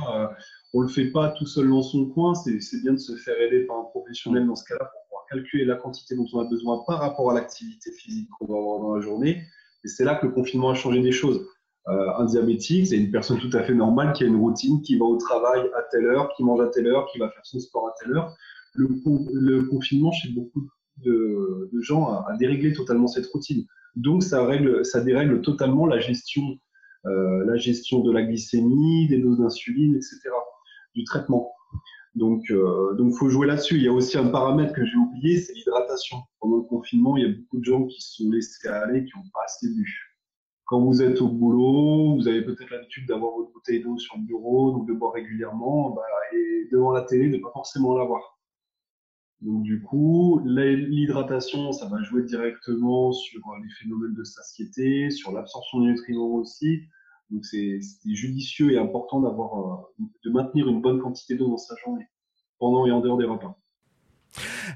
on 0.74 0.82
le 0.82 0.88
fait 0.88 1.12
pas 1.12 1.30
tout 1.38 1.46
seul 1.46 1.70
dans 1.70 1.82
son 1.82 2.06
coin. 2.08 2.34
C'est 2.36 2.82
bien 2.82 2.94
de 2.94 2.98
se 2.98 3.16
faire 3.16 3.40
aider 3.40 3.66
par 3.66 3.78
un 3.78 3.84
professionnel 3.84 4.48
dans 4.48 4.56
ce 4.56 4.66
cas-là 4.66 4.86
pour 4.86 5.04
pouvoir 5.06 5.26
calculer 5.32 5.66
la 5.66 5.76
quantité 5.76 6.16
dont 6.16 6.28
on 6.34 6.40
a 6.40 6.50
besoin 6.50 6.84
par 6.88 7.00
rapport 7.00 7.32
à 7.32 7.34
l'activité 7.34 7.92
physique 7.92 8.30
qu'on 8.38 8.46
va 8.46 8.58
avoir 8.58 8.80
dans 8.80 8.96
la 8.96 9.02
journée. 9.02 9.44
Et 9.84 9.88
c'est 9.88 10.06
là 10.06 10.16
que 10.16 10.28
le 10.28 10.32
confinement 10.32 10.70
a 10.70 10.76
changé 10.76 11.02
des 11.02 11.12
choses. 11.12 11.46
Euh, 11.90 12.14
un 12.18 12.26
diabétique, 12.26 12.88
c'est 12.88 12.98
une 12.98 13.12
personne 13.12 13.40
tout 13.40 13.50
à 13.54 13.64
fait 13.64 13.74
normale 13.74 14.14
qui 14.14 14.24
a 14.24 14.28
une 14.28 14.38
routine, 14.38 14.82
qui 14.82 14.98
va 14.98 15.06
au 15.06 15.18
travail 15.18 15.62
à 15.78 15.84
telle 15.92 16.06
heure, 16.06 16.32
qui 16.36 16.44
mange 16.44 16.62
à 16.62 16.68
telle 16.68 16.88
heure, 16.88 17.08
qui 17.12 17.20
va 17.20 17.30
faire 17.30 17.46
son 17.46 17.60
sport 17.60 17.90
à 17.90 17.94
telle 18.00 18.16
heure. 18.16 18.34
Le, 18.74 18.88
le 19.34 19.64
confinement 19.64 20.12
chez 20.12 20.30
beaucoup 20.30 20.68
de, 20.98 21.70
de 21.72 21.82
gens 21.82 22.08
a, 22.08 22.26
a, 22.30 22.38
déréglé 22.38 22.72
totalement 22.74 23.08
cette 23.08 23.26
routine. 23.28 23.66
Donc 23.96 24.24
ça, 24.24 24.46
règle, 24.46 24.86
ça 24.86 25.02
dérègle 25.02 25.42
totalement 25.42 25.86
la 25.86 26.00
gestion, 26.00 26.58
euh, 27.06 27.46
la 27.46 27.58
gestion 27.58 28.00
de 28.00 28.12
la 28.12 28.24
glycémie, 28.24 29.08
des 29.10 29.20
doses 29.20 29.40
d'insuline, 29.40 29.96
etc., 29.96 30.30
du 30.96 31.04
traitement. 31.04 31.52
Donc, 32.16 32.50
euh, 32.50 32.94
donc 32.94 33.14
faut 33.16 33.30
jouer 33.30 33.48
là-dessus. 33.48 33.76
Il 33.76 33.84
y 33.84 33.88
a 33.88 33.94
aussi 33.94 34.18
un 34.18 34.28
paramètre 34.28 34.74
que 34.74 34.86
j'ai 34.86 34.96
oublié, 34.96 35.38
c'est 35.38 35.54
l'hydratation. 35.54 36.18
Pendant 36.40 36.58
le 36.58 36.64
confinement, 36.64 37.18
il 37.18 37.24
y 37.24 37.30
a 37.30 37.34
beaucoup 37.34 37.60
de 37.60 37.66
gens 37.66 37.86
qui 37.86 38.02
se 38.02 38.24
sont 38.24 38.30
laissés 38.32 38.68
aller, 38.70 39.04
qui 39.04 39.12
n'ont 39.18 39.30
pas 39.34 39.42
assez 39.46 39.68
bu 39.68 40.13
quand 40.66 40.82
vous 40.82 41.02
êtes 41.02 41.22
au 41.22 41.28
boulot, 41.28 42.16
vous 42.16 42.28
avez 42.28 42.42
peut-être 42.42 42.70
l'habitude 42.70 43.08
d'avoir 43.08 43.36
votre 43.36 43.52
bouteille 43.52 43.82
d'eau 43.82 43.98
sur 43.98 44.16
le 44.18 44.24
bureau, 44.24 44.72
donc 44.72 44.88
de 44.88 44.94
boire 44.94 45.14
régulièrement, 45.14 45.92
bah, 45.92 46.04
et 46.34 46.68
devant 46.72 46.92
la 46.92 47.02
télé, 47.02 47.30
de 47.30 47.38
pas 47.38 47.52
forcément 47.52 47.98
l'avoir. 47.98 48.40
Donc 49.42 49.64
du 49.64 49.82
coup, 49.82 50.42
l'hydratation, 50.46 51.74
ça 51.74 51.88
va 51.90 52.02
jouer 52.02 52.24
directement 52.24 53.12
sur 53.12 53.42
les 53.62 53.70
phénomènes 53.82 54.14
de 54.14 54.24
satiété, 54.24 55.12
sur 55.12 55.34
l'absorption 55.34 55.82
des 55.82 55.88
nutriments 55.88 56.36
aussi. 56.36 56.84
Donc 57.30 57.44
c'est 57.46 57.80
judicieux 58.06 58.72
et 58.72 58.78
important 58.78 59.20
d'avoir, 59.20 59.60
euh, 59.60 60.06
de 60.24 60.30
maintenir 60.32 60.70
une 60.70 60.82
bonne 60.82 61.00
quantité 61.02 61.36
d'eau 61.36 61.50
dans 61.50 61.58
sa 61.58 61.76
journée, 61.84 62.08
pendant 62.58 62.86
et 62.86 62.92
en 62.92 63.02
dehors 63.02 63.18
des 63.18 63.26
repas. 63.26 63.58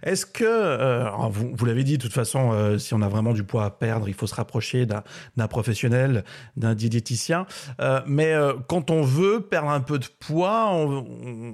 Est-ce 0.04 0.25
que, 0.25 0.44
euh, 0.45 1.09
vous, 1.30 1.51
vous 1.54 1.65
l'avez 1.65 1.83
dit, 1.83 1.98
de 1.98 2.01
toute 2.01 2.13
façon, 2.13 2.51
euh, 2.51 2.77
si 2.77 2.94
on 2.94 3.01
a 3.01 3.07
vraiment 3.07 3.33
du 3.33 3.44
poids 3.44 3.65
à 3.65 3.69
perdre, 3.69 4.07
il 4.07 4.13
faut 4.13 4.27
se 4.27 4.36
rapprocher 4.36 4.86
d'un 4.86 5.48
professionnel, 5.48 6.24
d'un 6.55 6.75
diététicien. 6.75 7.46
Euh, 7.82 8.01
mais 8.05 8.34
quand 8.67 8.91
on 8.91 9.01
veut 9.01 9.41
perdre 9.41 9.70
un 9.70 9.82
peu 9.82 10.00
de 10.00 10.08
poids, 10.20 10.70
on, 10.72 11.05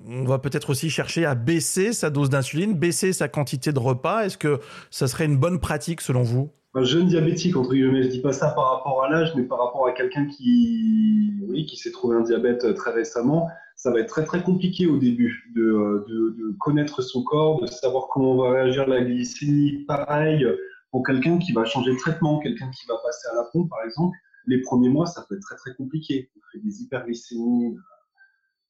on 0.07 0.23
va 0.25 0.39
peut-être 0.39 0.69
aussi 0.69 0.89
chercher 0.89 1.25
à 1.25 1.35
baisser 1.35 1.93
sa 1.93 2.09
dose 2.09 2.29
d'insuline, 2.29 2.73
baisser 2.73 3.13
sa 3.13 3.27
quantité 3.27 3.71
de 3.71 3.79
repas. 3.79 4.25
Est-ce 4.25 4.37
que 4.37 4.59
ça 4.89 5.07
serait 5.07 5.25
une 5.25 5.37
bonne 5.37 5.59
pratique 5.59 6.01
selon 6.01 6.23
vous? 6.23 6.51
Un 6.75 6.83
jeune 6.83 7.07
diabétique, 7.07 7.55
entre 7.55 7.73
guillemets, 7.73 8.03
je 8.03 8.07
dis 8.09 8.21
pas 8.21 8.33
ça 8.33 8.49
par 8.49 8.75
rapport 8.75 9.03
à 9.03 9.09
l'âge, 9.09 9.33
mais 9.35 9.43
par 9.43 9.59
rapport 9.59 9.87
à 9.87 9.91
quelqu'un 9.91 10.25
qui, 10.25 11.31
oui, 11.47 11.65
qui 11.65 11.77
s'est 11.77 11.91
trouvé 11.91 12.17
un 12.17 12.21
diabète 12.21 12.73
très 12.75 12.91
récemment, 12.91 13.47
ça 13.75 13.91
va 13.91 13.99
être 13.99 14.07
très 14.07 14.23
très 14.23 14.41
compliqué 14.41 14.87
au 14.87 14.97
début 14.97 15.51
de, 15.55 16.05
de, 16.07 16.29
de 16.37 16.55
connaître 16.59 17.01
son 17.01 17.23
corps, 17.23 17.61
de 17.61 17.67
savoir 17.67 18.07
comment 18.11 18.35
va 18.35 18.51
réagir 18.51 18.87
la 18.87 19.03
glycémie. 19.03 19.85
Pareil, 19.87 20.45
pour 20.91 21.05
quelqu'un 21.05 21.37
qui 21.37 21.51
va 21.51 21.65
changer 21.65 21.91
de 21.91 21.97
traitement, 21.97 22.39
quelqu'un 22.39 22.69
qui 22.71 22.87
va 22.87 22.95
passer 23.03 23.27
à 23.31 23.35
la 23.35 23.49
pompe, 23.51 23.69
par 23.69 23.83
exemple, 23.83 24.17
les 24.47 24.61
premiers 24.61 24.89
mois, 24.89 25.05
ça 25.05 25.25
peut 25.27 25.35
être 25.35 25.41
très 25.41 25.55
très 25.55 25.75
compliqué. 25.75 26.29
On 26.35 26.39
fait 26.51 26.63
des 26.63 26.81
hyperglycémies 26.81 27.75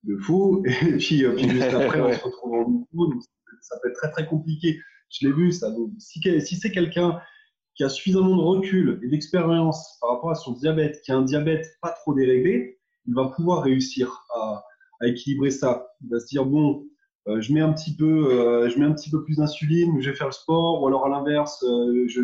de 0.04 0.18
fou, 0.18 0.64
et 0.66 0.98
puis, 0.98 1.24
euh, 1.24 1.36
puis 1.36 1.50
juste 1.50 1.74
après, 1.74 2.02
on 2.02 2.12
se 2.12 2.24
retrouve 2.24 2.54
en 2.54 2.70
nouveau, 2.70 3.14
donc 3.14 3.22
ça 3.62 3.78
peut 3.82 3.90
être 3.90 3.96
très 3.96 4.12
très 4.12 4.26
compliqué. 4.26 4.80
Je 5.10 5.28
l'ai 5.28 5.34
vu, 5.34 5.52
ça. 5.52 5.74
Si 6.00 6.56
c'est 6.56 6.72
quelqu'un 6.72 7.20
qui 7.76 7.84
a 7.84 7.90
suffisamment 7.90 8.36
de 8.36 8.42
recul 8.42 9.00
et 9.04 9.08
d'expérience 9.08 9.98
par 10.00 10.12
rapport 10.12 10.32
à 10.32 10.36
son 10.36 10.52
diabète, 10.52 11.02
qui 11.04 11.12
a 11.12 11.18
un 11.18 11.24
diabète 11.24 11.78
pas 11.82 11.92
trop 11.92 12.14
déréglé, 12.14 12.80
il 13.08 13.16
va 13.16 13.28
pouvoir 13.28 13.64
réussir 13.64 14.26
à, 14.36 14.64
équilibrer 15.06 15.52
ça. 15.52 15.88
Il 16.02 16.10
va 16.12 16.20
se 16.22 16.28
dire 16.28 16.46
bon, 16.46 16.86
euh, 17.28 17.42
je 17.42 17.52
mets 17.52 17.60
un 17.60 17.74
petit 17.74 17.94
peu, 17.94 18.32
euh, 18.32 18.70
je 18.70 18.80
mets 18.80 18.86
un 18.86 18.94
petit 18.94 19.10
peu 19.10 19.22
plus 19.24 19.36
d'insuline, 19.36 20.00
je 20.00 20.10
vais 20.10 20.16
faire 20.16 20.28
le 20.28 20.34
sport, 20.34 20.82
ou 20.82 20.88
alors 20.88 21.06
à 21.06 21.10
l'inverse, 21.10 21.62
euh, 21.64 22.06
je, 22.08 22.22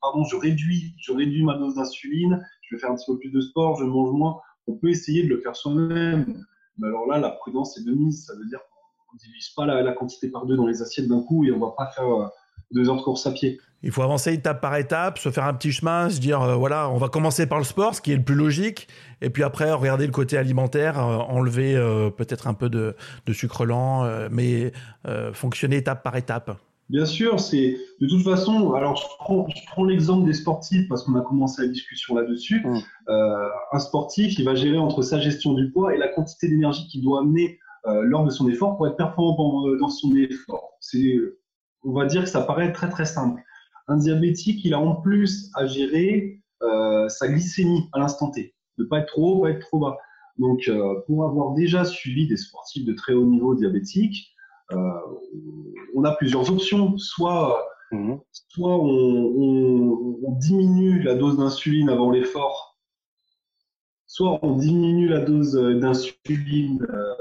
pardon, 0.00 0.22
je 0.22 0.36
réduis, 0.36 0.94
je 1.00 1.12
réduis 1.12 1.42
ma 1.42 1.56
dose 1.56 1.74
d'insuline, 1.74 2.40
je 2.62 2.76
vais 2.76 2.80
faire 2.80 2.92
un 2.92 2.94
petit 2.94 3.10
peu 3.10 3.18
plus 3.18 3.30
de 3.30 3.40
sport, 3.40 3.76
je 3.76 3.84
mange 3.84 4.12
moins. 4.12 4.38
On 4.68 4.76
peut 4.76 4.90
essayer 4.90 5.24
de 5.24 5.28
le 5.28 5.40
faire 5.40 5.56
soi-même. 5.56 6.44
Mais 6.76 6.86
alors 6.86 7.08
là, 7.08 7.18
la 7.18 7.30
prudence 7.30 7.76
est 7.78 7.84
de 7.84 7.92
mise. 7.92 8.26
Ça 8.26 8.34
veut 8.36 8.46
dire 8.46 8.60
qu'on 8.60 9.16
ne 9.16 9.18
divise 9.18 9.48
pas 9.56 9.66
la, 9.66 9.92
quantité 9.92 10.30
par 10.30 10.46
deux 10.46 10.56
dans 10.56 10.66
les 10.66 10.82
assiettes 10.82 11.08
d'un 11.08 11.22
coup 11.22 11.44
et 11.44 11.50
on 11.50 11.58
va 11.58 11.74
pas 11.76 11.90
faire 11.90 12.30
deux 12.72 12.88
heures 12.88 12.96
de 12.96 13.02
course 13.02 13.26
à 13.26 13.32
pied. 13.32 13.58
Il 13.82 13.92
faut 13.92 14.02
avancer 14.02 14.32
étape 14.32 14.60
par 14.60 14.74
étape, 14.76 15.18
se 15.18 15.30
faire 15.30 15.44
un 15.44 15.54
petit 15.54 15.70
chemin, 15.70 16.10
se 16.10 16.18
dire 16.18 16.42
euh, 16.42 16.56
voilà, 16.56 16.90
on 16.90 16.96
va 16.96 17.08
commencer 17.08 17.46
par 17.46 17.58
le 17.58 17.64
sport, 17.64 17.94
ce 17.94 18.00
qui 18.00 18.12
est 18.12 18.16
le 18.16 18.24
plus 18.24 18.34
logique, 18.34 18.88
et 19.22 19.30
puis 19.30 19.44
après 19.44 19.70
regarder 19.72 20.04
le 20.04 20.12
côté 20.12 20.36
alimentaire, 20.36 20.98
euh, 20.98 21.18
enlever 21.18 21.76
euh, 21.76 22.10
peut-être 22.10 22.48
un 22.48 22.54
peu 22.54 22.68
de, 22.68 22.96
de 23.26 23.32
sucre 23.32 23.64
lent, 23.64 24.08
mais 24.30 24.72
fonctionner 25.32 25.76
étape 25.76 26.02
par 26.02 26.16
étape. 26.16 26.58
Bien 26.88 27.04
sûr, 27.04 27.38
c'est 27.38 27.76
de 28.00 28.06
toute 28.06 28.22
façon. 28.22 28.72
Alors, 28.72 28.96
je 28.96 29.04
prends, 29.18 29.84
l'exemple 29.84 30.26
des 30.26 30.32
sportifs 30.32 30.88
parce 30.88 31.04
qu'on 31.04 31.16
a 31.16 31.20
commencé 31.20 31.62
la 31.62 31.68
discussion 31.68 32.14
là-dessus. 32.14 32.62
Mm. 32.64 32.78
Euh, 33.10 33.48
un 33.72 33.78
sportif, 33.78 34.38
il 34.38 34.44
va 34.44 34.54
gérer 34.54 34.78
entre 34.78 35.02
sa 35.02 35.18
gestion 35.18 35.52
du 35.52 35.70
poids 35.70 35.94
et 35.94 35.98
la 35.98 36.08
quantité 36.08 36.48
d'énergie 36.48 36.86
qu'il 36.88 37.02
doit 37.02 37.20
amener 37.20 37.58
euh, 37.86 38.02
lors 38.02 38.24
de 38.24 38.30
son 38.30 38.48
effort 38.48 38.76
pour 38.76 38.86
être 38.86 38.96
performant 38.96 39.66
dans 39.78 39.88
son 39.88 40.14
effort. 40.16 40.78
C'est, 40.80 41.14
on 41.84 41.92
va 41.92 42.06
dire 42.06 42.24
que 42.24 42.28
ça 42.28 42.42
paraît 42.42 42.72
très 42.72 42.88
très 42.88 43.04
simple. 43.04 43.42
Un 43.86 43.96
diabétique, 43.96 44.64
il 44.64 44.74
a 44.74 44.80
en 44.80 44.96
plus 44.96 45.50
à 45.54 45.66
gérer 45.66 46.40
euh, 46.62 47.08
sa 47.08 47.28
glycémie 47.28 47.88
à 47.92 47.98
l'instant 47.98 48.30
T, 48.30 48.54
ne 48.78 48.84
pas 48.84 49.00
être 49.00 49.08
trop 49.08 49.36
haut, 49.36 49.42
pas 49.42 49.50
être 49.50 49.60
trop 49.60 49.78
bas. 49.78 49.96
Donc, 50.38 50.70
pour 51.06 51.24
avoir 51.24 51.54
déjà 51.54 51.84
suivi 51.84 52.28
des 52.28 52.36
sportifs 52.36 52.84
de 52.84 52.92
très 52.92 53.12
haut 53.12 53.26
niveau 53.26 53.56
diabétiques, 53.56 54.36
euh, 54.72 55.00
on 55.94 56.04
a 56.04 56.12
plusieurs 56.12 56.50
options. 56.50 56.96
Soit, 56.98 57.66
mhm. 57.92 58.20
soit 58.32 58.76
on, 58.76 60.36
diminue 60.40 61.02
la 61.02 61.14
dose 61.14 61.36
d'insuline 61.36 61.88
avant 61.88 62.10
l'effort, 62.10 62.78
soit 64.06 64.38
on 64.42 64.56
diminue 64.56 65.08
la 65.08 65.20
dose 65.20 65.54
d'insuline 65.54 66.86
euh, 66.88 67.14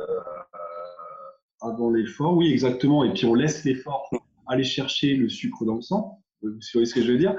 avant 1.62 1.90
l'effort. 1.90 2.38
Oui, 2.38 2.52
exactement. 2.52 3.04
Et 3.04 3.14
puis 3.14 3.26
on 3.26 3.34
laisse 3.34 3.64
l'effort 3.64 4.10
aller 4.48 4.63
chercher 4.63 5.16
le 5.16 5.30
sucre 5.30 5.66
dans 5.66 5.75
le 5.75 5.82
sang. 5.82 6.22
Vous 6.42 6.51
voyez 6.74 6.86
ce 6.86 6.94
que 6.94 7.01
je 7.01 7.12
veux 7.12 7.18
dire 7.18 7.36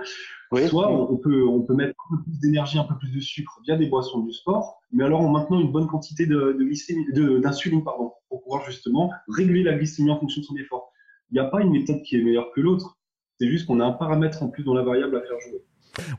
Soit 0.69 0.91
on 0.91 1.17
peut, 1.17 1.47
on 1.47 1.63
peut 1.63 1.75
mettre 1.75 1.95
un 2.11 2.17
peu 2.17 2.23
plus 2.23 2.41
d'énergie, 2.41 2.79
un 2.79 2.85
peu 2.85 2.97
plus 2.97 3.13
de 3.13 3.21
sucre 3.21 3.61
via 3.65 3.77
des 3.77 3.87
boissons 3.87 4.21
du 4.21 4.33
sport, 4.33 4.81
mais 4.93 5.05
alors 5.05 5.21
en 5.21 5.29
maintenant 5.29 5.61
une 5.61 5.71
bonne 5.71 5.87
quantité 5.87 6.27
de, 6.27 7.39
d'insuline 7.39 7.85
pardon, 7.85 8.13
pour 8.29 8.43
pouvoir 8.43 8.65
justement 8.65 9.13
réguler 9.29 9.63
la 9.63 9.75
glycémie 9.75 10.11
en 10.11 10.19
fonction 10.19 10.41
de 10.41 10.47
son 10.47 10.57
effort. 10.57 10.91
Il 11.31 11.35
n'y 11.35 11.41
a 11.41 11.45
pas 11.45 11.61
une 11.61 11.71
méthode 11.71 12.03
qui 12.03 12.17
est 12.17 12.23
meilleure 12.23 12.51
que 12.55 12.63
l'autre. 12.63 12.99
C'est 13.39 13.49
juste 13.49 13.67
qu'on 13.67 13.81
a 13.81 13.85
un 13.85 13.93
paramètre 13.93 14.43
en 14.43 14.49
plus 14.49 14.65
dans 14.65 14.75
la 14.75 14.83
variable 14.83 15.17
à 15.17 15.21
faire 15.21 15.39
jouer. 15.41 15.63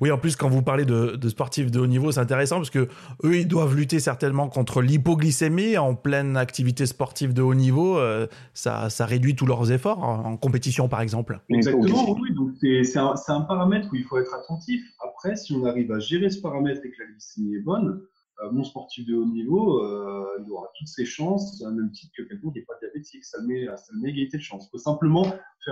Oui, 0.01 0.11
en 0.11 0.17
plus, 0.17 0.35
quand 0.35 0.49
vous 0.49 0.61
parlez 0.61 0.85
de, 0.85 1.29
sportifs 1.29 1.71
de 1.71 1.79
haut 1.79 1.87
niveau, 1.87 2.11
c'est 2.11 2.19
intéressant 2.19 2.57
parce 2.57 2.69
que 2.69 2.87
eux, 3.23 3.37
ils 3.37 3.47
doivent 3.47 3.75
lutter 3.75 3.99
certainement 3.99 4.49
contre 4.49 4.81
l'hypoglycémie 4.81 5.77
en 5.77 5.95
pleine 5.95 6.37
activité 6.37 6.85
sportive 6.85 7.33
de 7.33 7.41
haut 7.41 7.55
niveau. 7.55 7.97
Euh, 7.97 8.27
ça, 8.53 8.89
ça, 8.89 9.05
réduit 9.05 9.35
tous 9.35 9.45
leurs 9.45 9.71
efforts 9.71 10.03
en 10.03 10.37
compétition, 10.37 10.87
par 10.87 11.01
exemple. 11.01 11.39
Exactement, 11.49 12.17
oui. 12.19 12.33
Donc, 12.33 12.51
c'est 12.61 12.97
un, 12.97 13.13
un, 13.27 13.41
paramètre 13.41 13.87
où 13.91 13.95
il 13.95 14.03
faut 14.03 14.17
être 14.17 14.33
attentif. 14.33 14.81
Après, 15.03 15.35
si 15.35 15.53
on 15.53 15.65
arrive 15.65 15.91
à 15.91 15.99
gérer 15.99 16.29
ce 16.29 16.41
paramètre 16.41 16.81
et 16.85 16.91
que 16.91 16.99
la 16.99 17.09
glycémie 17.09 17.55
est 17.55 17.61
bonne, 17.61 18.01
euh, 18.41 18.51
mon 18.51 18.63
sportif 18.63 19.05
de 19.05 19.15
haut 19.15 19.25
niveau, 19.25 19.83
euh, 19.83 20.25
il 20.45 20.51
aura 20.51 20.67
toutes 20.77 20.87
ses 20.87 21.05
chances, 21.05 21.61
à 21.61 21.71
même 21.71 21.91
titre 21.91 22.13
que 22.15 22.23
quelqu'un 22.23 22.51
qui 22.51 22.59
n'est 22.59 22.65
pas 22.65 22.77
diabétique. 22.79 23.25
Ça 23.25 23.41
met, 23.41 23.65
ça 23.75 23.91
met 24.01 24.09
égalité 24.09 24.37
de 24.37 24.43
chance. 24.43 24.67
Il 24.67 24.69
faut 24.71 24.77
simplement 24.77 25.25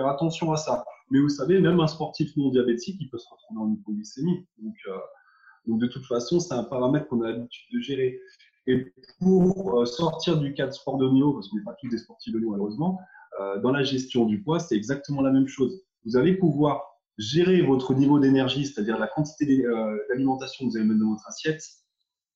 attention 0.06 0.52
à 0.52 0.56
ça. 0.56 0.84
Mais 1.10 1.20
vous 1.20 1.28
savez, 1.28 1.60
même 1.60 1.80
un 1.80 1.86
sportif 1.86 2.36
non 2.36 2.50
diabétique, 2.50 2.96
il 3.00 3.08
peut 3.08 3.18
se 3.18 3.28
retrouver 3.28 3.60
en 3.60 3.72
hypoglycémie. 3.72 4.46
Donc, 4.58 4.74
euh, 4.88 4.98
de 5.66 5.86
toute 5.86 6.06
façon, 6.06 6.40
c'est 6.40 6.54
un 6.54 6.64
paramètre 6.64 7.08
qu'on 7.08 7.22
a 7.22 7.30
l'habitude 7.30 7.66
de 7.72 7.80
gérer. 7.80 8.20
Et 8.66 8.92
pour 9.18 9.86
sortir 9.86 10.38
du 10.38 10.52
cadre 10.52 10.74
sport 10.74 10.98
de 10.98 11.06
haut 11.06 11.32
parce 11.32 11.48
qu'on 11.48 11.56
n'est 11.56 11.64
pas 11.64 11.76
tous 11.80 11.88
des 11.88 11.98
sportifs 11.98 12.34
de 12.34 12.38
haut 12.38 12.50
malheureusement, 12.50 13.00
dans 13.62 13.70
la 13.70 13.82
gestion 13.82 14.26
du 14.26 14.42
poids, 14.42 14.58
c'est 14.58 14.76
exactement 14.76 15.22
la 15.22 15.30
même 15.30 15.46
chose. 15.46 15.82
Vous 16.04 16.16
allez 16.16 16.34
pouvoir 16.34 16.98
gérer 17.16 17.62
votre 17.62 17.94
niveau 17.94 18.18
d'énergie, 18.18 18.66
c'est-à-dire 18.66 18.98
la 18.98 19.06
quantité 19.06 19.62
d'alimentation 20.08 20.66
que 20.66 20.70
vous 20.70 20.76
allez 20.76 20.86
mettre 20.86 21.00
dans 21.00 21.10
votre 21.10 21.26
assiette, 21.26 21.62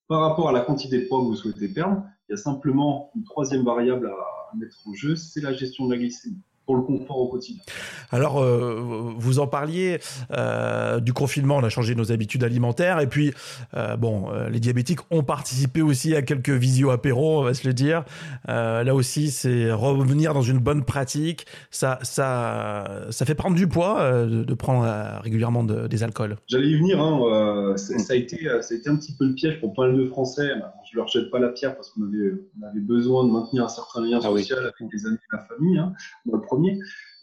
par 0.08 0.20
rapport 0.20 0.48
à 0.48 0.52
la 0.52 0.60
quantité 0.60 1.00
de 1.00 1.08
poids 1.08 1.20
que 1.20 1.24
vous 1.24 1.36
souhaitez 1.36 1.68
perdre, 1.68 2.04
il 2.28 2.32
y 2.32 2.34
a 2.34 2.36
simplement 2.36 3.10
une 3.16 3.24
troisième 3.24 3.64
variable 3.64 4.08
à 4.08 4.56
mettre 4.56 4.76
en 4.86 4.92
jeu, 4.92 5.16
c'est 5.16 5.40
la 5.40 5.52
gestion 5.52 5.86
de 5.86 5.92
la 5.92 5.98
glycémie 5.98 6.42
pour 6.66 6.76
le 6.76 6.82
confort 6.82 7.18
au 7.18 7.28
quotidien. 7.28 7.62
Alors, 8.10 8.40
euh, 8.40 8.80
vous 9.16 9.38
en 9.38 9.46
parliez 9.46 9.98
euh, 10.30 11.00
du 11.00 11.12
confinement, 11.12 11.56
on 11.56 11.64
a 11.64 11.68
changé 11.68 11.94
nos 11.94 12.12
habitudes 12.12 12.44
alimentaires, 12.44 13.00
et 13.00 13.06
puis, 13.06 13.32
euh, 13.74 13.96
bon, 13.96 14.28
les 14.50 14.60
diabétiques 14.60 15.00
ont 15.10 15.22
participé 15.22 15.82
aussi 15.82 16.14
à 16.14 16.22
quelques 16.22 16.50
visio 16.50 16.90
apéros, 16.90 17.40
on 17.40 17.44
va 17.44 17.54
se 17.54 17.66
le 17.66 17.74
dire. 17.74 18.04
là 18.46 18.94
aussi, 18.94 19.30
c'est 19.30 19.72
revenir 19.72 20.34
dans 20.34 20.42
une 20.42 20.58
bonne 20.58 20.84
pratique. 20.84 21.46
Ça, 21.70 21.98
ça, 22.02 23.06
ça 23.10 23.24
fait 23.24 23.34
prendre 23.34 23.56
du 23.56 23.66
poids 23.66 24.26
de, 24.26 24.54
prendre 24.54 24.86
régulièrement 25.22 25.64
des 25.64 26.02
alcools. 26.02 26.36
J'allais 26.46 26.68
y 26.68 26.76
venir. 26.76 27.00
Hein, 27.00 27.76
ça, 27.76 28.12
a 28.12 28.16
été, 28.16 28.48
ça 28.60 28.74
a 28.74 28.76
été 28.76 28.88
un 28.88 28.96
petit 28.96 29.14
peu 29.16 29.26
le 29.26 29.34
piège 29.34 29.60
pour 29.60 29.72
pas 29.72 29.86
mal 29.86 29.96
de 29.96 30.06
Français. 30.06 30.50
Je 30.90 30.96
leur 30.96 31.08
jette 31.08 31.30
pas 31.30 31.38
la 31.38 31.48
pierre 31.48 31.74
parce 31.74 31.90
qu'on 31.90 32.02
avait, 32.02 32.32
on 32.60 32.66
avait 32.66 32.80
besoin 32.80 33.24
de 33.24 33.30
maintenir 33.30 33.64
un 33.64 33.68
certain 33.68 34.02
lien 34.02 34.18
ah 34.18 34.26
social 34.26 34.58
avec 34.58 34.74
les 34.92 35.06
amis 35.06 35.16
et 35.16 35.36
la 35.36 35.44
famille. 35.44 35.78
Hein 35.78 35.92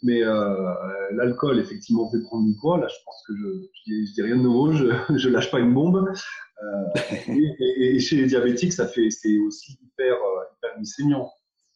Mais 0.02 0.22
euh, 0.22 0.74
l'alcool, 1.12 1.58
effectivement, 1.58 2.10
fait 2.10 2.22
prendre 2.22 2.46
du 2.46 2.56
poids. 2.58 2.78
Là, 2.78 2.88
je 2.88 2.96
pense 3.04 3.22
que 3.26 3.34
je, 3.36 3.46
je, 3.86 4.12
dis, 4.14 4.22
rien 4.22 4.36
de 4.36 4.42
nouveau, 4.42 4.72
je, 4.72 4.86
je 5.16 5.28
lâche 5.28 5.50
pas 5.50 5.60
une 5.60 5.74
bombe. 5.74 6.08
Euh, 6.62 7.32
et, 7.76 7.98
chez 8.00 8.16
les 8.16 8.26
diabétiques, 8.26 8.72
ça 8.72 8.86
fait, 8.86 9.10
c'est 9.10 9.38
aussi 9.38 9.78
hyper, 9.82 10.14
euh, 10.14 10.44
hyper 10.56 10.76
glycémiant. 10.78 11.30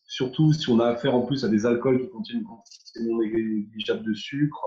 Surtout 0.06 0.52
si 0.52 0.68
on 0.70 0.80
a 0.80 0.87
affaire 0.87 1.14
en 1.14 1.23
plus 1.23 1.44
à 1.44 1.49
des 1.49 1.66
alcools 1.66 2.00
qui 2.00 2.08
contiennent 2.11 2.40
une 2.40 2.44
quantité 2.44 3.00
non 3.02 3.18
négligeable 3.18 4.04
de 4.04 4.14
sucre. 4.14 4.64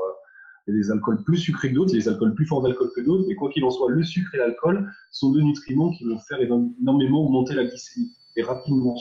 Il 0.68 0.76
y 0.76 0.78
a 0.78 0.82
des 0.82 0.92
alcools 0.92 1.24
plus 1.24 1.38
sucrés 1.38 1.70
que 1.70 1.76
d'autres, 1.76 1.92
il 1.94 2.00
y 2.00 2.02
a 2.02 2.04
des 2.04 2.10
alcools 2.10 2.36
plus 2.36 2.46
forts 2.46 2.62
d'alcool 2.62 2.92
que 2.96 3.02
d'autres. 3.02 3.26
Mais 3.28 3.36
quoi 3.36 3.50
qu'il 3.50 3.64
en 3.64 3.72
soit, 3.72 3.90
le 3.90 4.04
sucre 4.04 4.36
et 4.36 4.38
l'alcool 4.38 4.92
sont 5.12 5.32
deux 5.32 5.42
nutriments 5.42 5.92
qui 5.92 6.04
vont 6.04 6.20
faire 6.28 6.42
énormément 6.42 7.24
augmenter 7.24 7.54
la 7.54 7.64
glycémie 7.64 8.12
rapidement. 8.44 8.96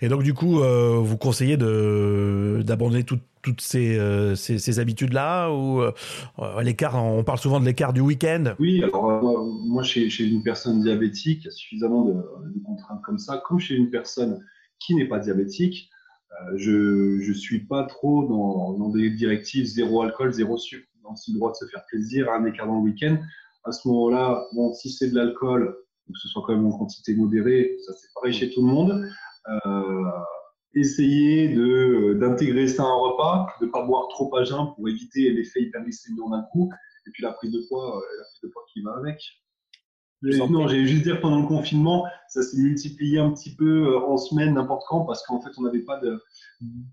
Et 0.00 0.08
donc 0.08 0.22
du 0.22 0.34
coup, 0.34 0.60
euh, 0.60 0.98
vous 0.98 1.16
conseillez 1.16 1.56
de 1.56 2.62
d'abandonner 2.64 3.04
toutes 3.04 3.60
ces, 3.60 3.98
euh, 3.98 4.34
ces, 4.34 4.58
ces 4.58 4.78
habitudes-là 4.78 5.50
ou 5.50 5.82
euh, 5.82 5.92
l'écart 6.62 7.02
On 7.02 7.24
parle 7.24 7.38
souvent 7.38 7.60
de 7.60 7.64
l'écart 7.64 7.92
du 7.92 8.00
week-end. 8.00 8.54
Oui, 8.58 8.82
alors 8.82 9.22
moi, 9.66 9.82
chez, 9.82 10.08
chez, 10.10 10.24
une 10.24 10.42
personne 10.42 10.80
diabétique, 10.80 11.40
il 11.42 11.44
y 11.46 11.48
a 11.48 11.50
suffisamment 11.50 12.04
de, 12.04 12.14
contraintes 12.64 13.02
comme 13.02 13.18
ça, 13.18 13.42
comme 13.46 13.58
chez 13.58 13.74
une 13.74 13.90
personne 13.90 14.44
qui 14.78 14.94
n'est 14.94 15.08
pas 15.08 15.18
diabétique. 15.18 15.90
je 16.56 17.18
je 17.20 17.32
suis 17.32 17.60
pas 17.60 17.84
trop 17.84 18.26
dans, 18.28 18.78
dans, 18.78 18.90
des 18.90 19.10
directives 19.10 19.66
zéro 19.66 20.02
alcool, 20.02 20.32
zéro 20.32 20.56
sucre. 20.56 20.86
On 21.04 21.14
a 21.14 21.16
le 21.28 21.34
droit 21.34 21.50
de 21.50 21.56
se 21.56 21.66
faire 21.66 21.84
plaisir, 21.86 22.30
un 22.30 22.44
écart 22.46 22.66
dans 22.66 22.76
le 22.76 22.82
week-end. 22.82 23.18
À 23.64 23.72
ce 23.72 23.86
moment-là, 23.88 24.44
bon, 24.54 24.72
si 24.72 24.90
c'est 24.90 25.10
de 25.10 25.16
l'alcool, 25.16 25.76
que 26.12 26.18
ce 26.18 26.28
soit 26.28 26.42
quand 26.46 26.54
même 26.54 26.66
en 26.66 26.78
quantité 26.78 27.14
modérée, 27.14 27.76
ça 27.84 27.92
c'est 27.94 28.08
pareil 28.14 28.32
chez 28.32 28.50
tout 28.50 28.62
le 28.62 28.68
monde. 28.68 29.08
Euh, 29.48 30.10
essayer 30.74 31.48
de 31.48 32.14
d'intégrer 32.20 32.68
ça 32.68 32.82
à 32.82 32.86
un 32.86 32.94
repas, 32.94 33.46
de 33.60 33.66
ne 33.66 33.70
pas 33.70 33.84
boire 33.84 34.08
trop 34.08 34.34
à 34.36 34.44
jeun 34.44 34.72
pour 34.74 34.88
éviter 34.88 35.30
l'effet 35.30 35.62
hyperglycémique 35.62 36.20
d'un 36.30 36.42
coup, 36.52 36.70
et 37.06 37.10
puis 37.10 37.22
la 37.22 37.32
prise 37.32 37.50
de 37.50 37.60
poids, 37.68 37.96
euh, 37.96 38.00
la 38.18 38.24
prise 38.24 38.40
de 38.42 38.48
poids 38.48 38.62
qui 38.72 38.82
va 38.82 38.96
avec. 38.96 39.20
Non, 40.22 40.68
j'allais 40.68 40.86
juste 40.86 41.02
dire 41.02 41.20
pendant 41.20 41.40
le 41.40 41.46
confinement, 41.46 42.06
ça 42.28 42.42
s'est 42.42 42.56
multiplié 42.56 43.18
un 43.18 43.30
petit 43.30 43.54
peu 43.54 43.88
euh, 43.88 44.06
en 44.06 44.16
semaine, 44.16 44.54
n'importe 44.54 44.84
quand, 44.88 45.00
parce 45.00 45.26
qu'en 45.26 45.40
fait, 45.40 45.50
on 45.58 45.62
n'avait 45.62 45.80
pas 45.80 45.98
de, 45.98 46.22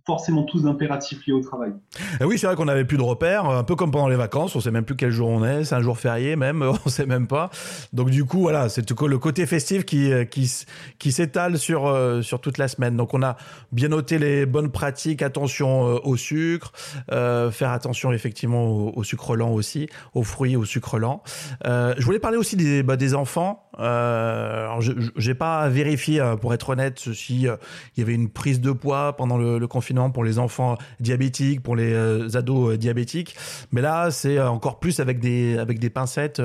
forcément 0.06 0.44
tous 0.44 0.64
d'impératifs 0.64 1.26
liés 1.26 1.34
au 1.34 1.42
travail. 1.42 1.74
Et 2.20 2.24
oui, 2.24 2.38
c'est 2.38 2.48
vrai 2.48 2.56
qu'on 2.56 2.66
n'avait 2.66 2.86
plus 2.86 2.98
de 2.98 3.04
repères, 3.04 3.46
un 3.46 3.64
peu 3.64 3.76
comme 3.76 3.92
pendant 3.92 4.08
les 4.08 4.16
vacances, 4.16 4.56
on 4.56 4.60
sait 4.60 4.72
même 4.72 4.86
plus 4.86 4.96
quel 4.96 5.12
jour 5.12 5.30
on 5.30 5.46
est, 5.46 5.64
c'est 5.64 5.76
un 5.76 5.82
jour 5.82 5.98
férié 5.98 6.36
même, 6.36 6.64
on 6.86 6.90
sait 6.90 7.06
même 7.06 7.28
pas. 7.28 7.50
Donc 7.94 8.10
du 8.10 8.26
coup, 8.26 8.40
voilà, 8.40 8.70
c'est 8.70 8.90
le 8.90 9.18
côté 9.18 9.46
festif 9.46 9.86
qui 9.86 10.12
qui, 10.30 10.52
qui 10.98 11.12
s'étale 11.12 11.58
sur 11.58 11.88
euh, 11.88 12.22
sur 12.22 12.42
toute 12.42 12.58
la 12.58 12.68
semaine. 12.68 12.98
Donc 12.98 13.14
on 13.14 13.22
a 13.22 13.38
bien 13.72 13.90
noté 13.90 14.18
les 14.18 14.46
bonnes 14.46 14.72
pratiques, 14.72 15.22
attention 15.22 15.88
euh, 15.88 16.00
au 16.04 16.18
sucre, 16.18 16.72
faire 17.10 17.72
attention 17.72 18.12
effectivement 18.12 18.66
au, 18.66 19.04
sucre 19.04 19.36
lent 19.36 19.52
aussi, 19.52 19.88
aux 20.14 20.24
fruits, 20.24 20.56
au 20.56 20.66
sucre 20.66 21.00
lent. 21.00 21.22
je 21.64 22.04
voulais 22.04 22.20
parler 22.20 22.38
aussi 22.38 22.56
des 22.56 22.84
bah, 22.84 22.98
des 22.98 23.14
enfants. 23.20 23.70
Euh, 23.80 24.66
alors 24.66 24.82
je 24.82 24.92
n'ai 24.92 25.36
pas 25.36 25.70
vérifié, 25.70 26.20
euh, 26.20 26.36
pour 26.36 26.54
être 26.54 26.70
honnête, 26.70 27.00
si 27.00 27.48
euh, 27.48 27.56
il 27.96 28.02
y 28.02 28.04
avait 28.04 28.16
une 28.16 28.30
prise 28.30 28.60
de 28.60 28.72
poids 28.72 29.16
pendant 29.16 29.38
le, 29.38 29.68
confinement 29.68 30.10
pour 30.10 30.24
les 30.24 30.40
enfants 30.40 30.78
diabétiques, 31.00 31.62
pour 31.62 31.76
les 31.76 32.36
ados 32.36 32.78
diabétiques. 32.78 33.36
Mais 33.72 33.82
là, 33.82 34.10
c'est 34.10 34.42
encore 34.42 34.80
plus 34.80 35.00
avec 35.00 35.20
des 35.20 35.58
avec 35.58 35.80
des 35.80 35.92
pincettes 35.92 36.42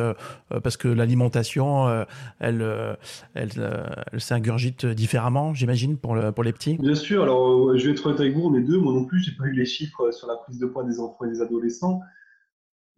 parce 0.63 0.77
que 0.77 0.89
l'alimentation, 0.89 1.89
elle 2.39 2.87
elle, 3.35 3.87
elle 4.13 4.21
s'ingurgite 4.21 4.85
différemment, 4.85 5.55
j'imagine, 5.55 5.97
pour 5.97 6.15
le, 6.15 6.33
pour 6.33 6.45
les 6.45 6.53
petits. 6.53 6.77
Bien 6.77 6.95
sûr. 6.95 7.23
Alors, 7.23 7.77
je 7.79 7.87
vais 7.87 7.93
être 7.93 8.07
honnête 8.07 8.21
avec 8.21 8.35
vous, 8.35 8.43
on 8.43 8.55
est 8.55 8.63
deux. 8.63 8.79
Moi 8.79 8.93
non 8.93 9.07
plus, 9.07 9.21
j'ai 9.21 9.33
pas 9.33 9.47
eu 9.47 9.53
les 9.53 9.65
chiffres 9.65 10.11
sur 10.11 10.29
la 10.29 10.37
prise 10.37 10.59
de 10.59 10.67
poids 10.67 10.85
des 10.85 11.01
enfants 11.01 11.25
et 11.25 11.29
des 11.29 11.41
adolescents. 11.41 12.01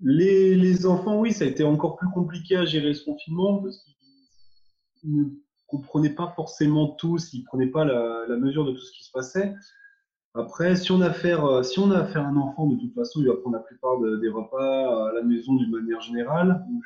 Les, 0.00 0.86
enfants, 0.86 1.20
oui, 1.20 1.32
ça 1.32 1.44
a 1.44 1.48
été 1.48 1.64
encore 1.64 1.96
plus 1.96 2.08
compliqué 2.10 2.56
à 2.56 2.64
gérer 2.64 2.92
ce 2.94 3.04
confinement 3.04 3.62
parce 3.62 3.82
qu'ils 3.82 5.16
ne 5.16 5.24
comprenaient 5.66 6.14
pas 6.14 6.32
forcément 6.36 6.88
tous, 6.88 7.32
ils 7.32 7.40
ne 7.40 7.44
prenaient 7.44 7.70
pas 7.70 7.84
la, 7.84 8.36
mesure 8.36 8.64
de 8.66 8.72
tout 8.72 8.80
ce 8.80 8.92
qui 8.92 9.04
se 9.04 9.10
passait. 9.10 9.54
Après, 10.34 10.76
si 10.76 10.92
on, 10.92 11.00
a 11.00 11.06
affaire, 11.06 11.64
si 11.64 11.80
a 11.80 11.98
affaire 11.98 12.24
à 12.24 12.28
un 12.28 12.36
enfant, 12.36 12.66
de 12.66 12.76
toute 12.78 12.94
façon, 12.94 13.20
il 13.22 13.28
va 13.28 13.36
prendre 13.36 13.56
la 13.56 13.62
plupart 13.62 13.98
des 14.20 14.28
repas 14.28 15.08
à 15.08 15.12
la 15.14 15.22
maison 15.22 15.54
d'une 15.54 15.70
manière 15.70 16.00
générale. 16.02 16.62
Donc, 16.68 16.82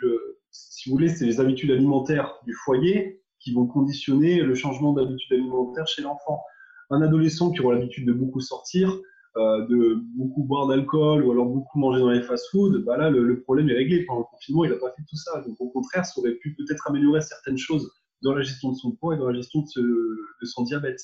si 0.52 0.88
vous 0.88 0.94
voulez, 0.94 1.08
c'est 1.08 1.26
les 1.26 1.40
habitudes 1.40 1.72
alimentaires 1.72 2.34
du 2.44 2.54
foyer 2.54 3.20
qui 3.40 3.52
vont 3.52 3.66
conditionner 3.66 4.42
le 4.42 4.54
changement 4.54 4.92
d'habitude 4.92 5.32
alimentaire 5.32 5.86
chez 5.88 6.02
l'enfant. 6.02 6.44
Un 6.90 7.02
adolescent 7.02 7.50
qui 7.50 7.60
aura 7.60 7.74
l'habitude 7.74 8.06
de 8.06 8.12
beaucoup 8.12 8.40
sortir, 8.40 8.96
euh, 9.36 9.66
de 9.66 10.02
beaucoup 10.16 10.42
boire 10.44 10.66
d'alcool 10.66 11.24
ou 11.24 11.30
alors 11.30 11.46
beaucoup 11.46 11.78
manger 11.78 12.00
dans 12.00 12.10
les 12.10 12.22
fast-foods, 12.22 12.82
bah 12.84 12.96
là, 12.96 13.10
le, 13.10 13.40
problème 13.42 13.68
est 13.68 13.74
réglé. 13.74 14.04
Pendant 14.04 14.20
le 14.20 14.26
confinement, 14.26 14.64
il 14.64 14.70
n'a 14.70 14.76
pas 14.76 14.92
fait 14.96 15.02
tout 15.08 15.16
ça. 15.16 15.40
Donc, 15.46 15.56
au 15.60 15.68
contraire, 15.70 16.04
ça 16.04 16.20
aurait 16.20 16.34
pu 16.34 16.54
peut-être 16.54 16.88
améliorer 16.88 17.20
certaines 17.20 17.58
choses 17.58 17.90
dans 18.22 18.34
la 18.34 18.42
gestion 18.42 18.72
de 18.72 18.76
son 18.76 18.92
poids 18.92 19.14
et 19.14 19.18
dans 19.18 19.28
la 19.28 19.34
gestion 19.34 19.64
de, 19.76 20.18
son 20.42 20.64
diabète. 20.64 21.00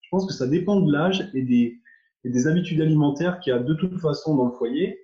Je 0.00 0.08
pense 0.10 0.26
que 0.26 0.32
ça 0.32 0.46
dépend 0.46 0.80
de 0.80 0.92
l'âge 0.92 1.30
et 1.34 1.42
des, 1.42 1.80
et 2.24 2.30
des 2.30 2.46
habitudes 2.46 2.80
alimentaires 2.80 3.40
qu'il 3.40 3.52
y 3.52 3.56
a 3.56 3.58
de 3.58 3.74
toute 3.74 3.98
façon 3.98 4.36
dans 4.36 4.46
le 4.46 4.52
foyer 4.52 4.98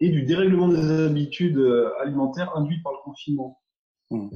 et 0.00 0.08
du 0.08 0.22
dérèglement 0.22 0.68
des 0.68 0.90
habitudes 0.90 1.58
euh, 1.58 1.92
alimentaires 2.00 2.56
induites 2.56 2.82
par 2.82 2.92
le 2.92 2.98
confinement. 3.04 3.60
Hmm. 4.10 4.28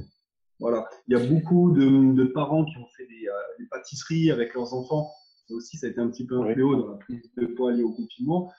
Voilà. 0.59 0.87
Il 1.07 1.17
y 1.17 1.21
a 1.21 1.25
beaucoup 1.25 1.71
de, 1.71 2.23
parents 2.25 2.65
qui 2.65 2.77
ont 2.77 2.87
fait 2.95 3.03
euh, 3.03 3.31
des, 3.59 3.65
pâtisseries 3.65 4.31
avec 4.31 4.53
leurs 4.53 4.73
enfants. 4.73 5.11
Ça 5.47 5.53
aussi, 5.53 5.77
ça 5.77 5.87
a 5.87 5.89
été 5.89 5.99
un 5.99 6.09
petit 6.09 6.25
peu 6.25 6.39
un 6.39 6.53
fléau 6.53 6.75
dans 6.75 6.87
la 6.91 6.97
prise 6.97 7.21
de 7.37 7.45
poids 7.47 7.71
liée 7.71 7.83
au 7.83 7.91
confinement. 7.91 8.51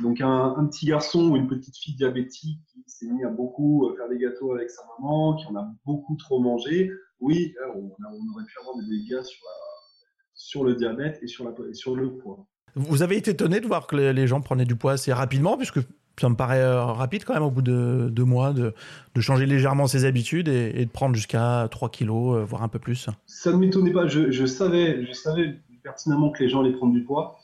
Donc, 0.00 0.20
un, 0.20 0.66
petit 0.70 0.86
garçon 0.86 1.30
ou 1.30 1.36
une 1.36 1.48
petite 1.48 1.76
fille 1.76 1.94
diabétique 1.94 2.60
qui 2.72 2.82
s'est 2.86 3.06
mis 3.06 3.24
à 3.24 3.28
beaucoup 3.28 3.88
euh, 3.88 3.96
faire 3.96 4.08
des 4.08 4.18
gâteaux 4.18 4.52
avec 4.52 4.70
sa 4.70 4.82
maman, 4.98 5.36
qui 5.36 5.46
en 5.46 5.56
a 5.56 5.68
beaucoup 5.84 6.16
trop 6.16 6.40
mangé, 6.40 6.90
oui, 7.20 7.54
on, 7.74 7.78
aurait 7.78 8.44
pu 8.44 8.58
avoir 8.60 8.76
des 8.76 8.88
dégâts 8.88 9.22
sur, 9.22 9.46
sur 10.34 10.64
le 10.64 10.74
diabète 10.74 11.18
et 11.22 11.26
sur, 11.26 11.44
la, 11.44 11.54
et 11.68 11.74
sur 11.74 11.94
le 11.94 12.16
poids. 12.16 12.46
Vous 12.74 13.02
avez 13.02 13.16
été 13.16 13.32
étonné 13.32 13.60
de 13.60 13.66
voir 13.66 13.86
que 13.86 13.96
les 13.96 14.26
gens 14.26 14.40
prenaient 14.40 14.64
du 14.64 14.76
poids 14.76 14.92
assez 14.92 15.12
rapidement, 15.12 15.56
puisque 15.56 15.80
ça 16.20 16.28
me 16.28 16.34
paraît 16.34 16.60
euh, 16.60 16.84
rapide 16.84 17.24
quand 17.24 17.34
même 17.34 17.42
au 17.42 17.50
bout 17.50 17.62
de 17.62 18.08
deux 18.10 18.24
mois 18.24 18.52
de, 18.52 18.74
changer 19.20 19.46
légèrement 19.46 19.86
ses 19.86 20.04
habitudes 20.04 20.48
et, 20.48 20.84
de 20.84 20.90
prendre 20.90 21.14
jusqu'à 21.14 21.68
3 21.70 21.90
kilos, 21.90 22.36
euh, 22.36 22.44
voire 22.44 22.62
un 22.62 22.68
peu 22.68 22.78
plus. 22.78 23.08
Ça 23.26 23.52
ne 23.52 23.56
m'étonnait 23.56 23.92
pas. 23.92 24.06
Je, 24.06 24.46
savais, 24.46 25.04
je 25.06 25.12
savais 25.12 25.60
pertinemment 25.82 26.30
que 26.30 26.42
les 26.42 26.48
gens 26.48 26.60
allaient 26.60 26.72
prendre 26.72 26.92
du 26.92 27.04
poids. 27.04 27.38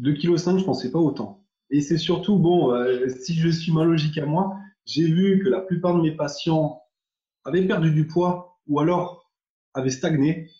2,5 0.00 0.14
kg, 0.18 0.36
je 0.38 0.50
ne 0.50 0.64
pensais 0.64 0.90
pas 0.90 0.98
autant. 0.98 1.40
Et 1.70 1.80
c'est 1.80 1.98
surtout, 1.98 2.38
bon, 2.38 2.72
euh, 2.72 3.08
si 3.08 3.34
je 3.34 3.48
suis 3.48 3.72
ma 3.72 3.84
logique 3.84 4.18
à 4.18 4.26
moi, 4.26 4.56
j'ai 4.86 5.06
vu 5.06 5.42
que 5.42 5.48
la 5.48 5.60
plupart 5.60 5.96
de 5.96 6.02
mes 6.02 6.12
patients 6.12 6.82
avaient 7.44 7.66
perdu 7.66 7.90
du 7.90 8.06
poids 8.06 8.58
ou 8.68 8.80
alors 8.80 9.30
avaient 9.72 9.90
stagné. 9.90 10.50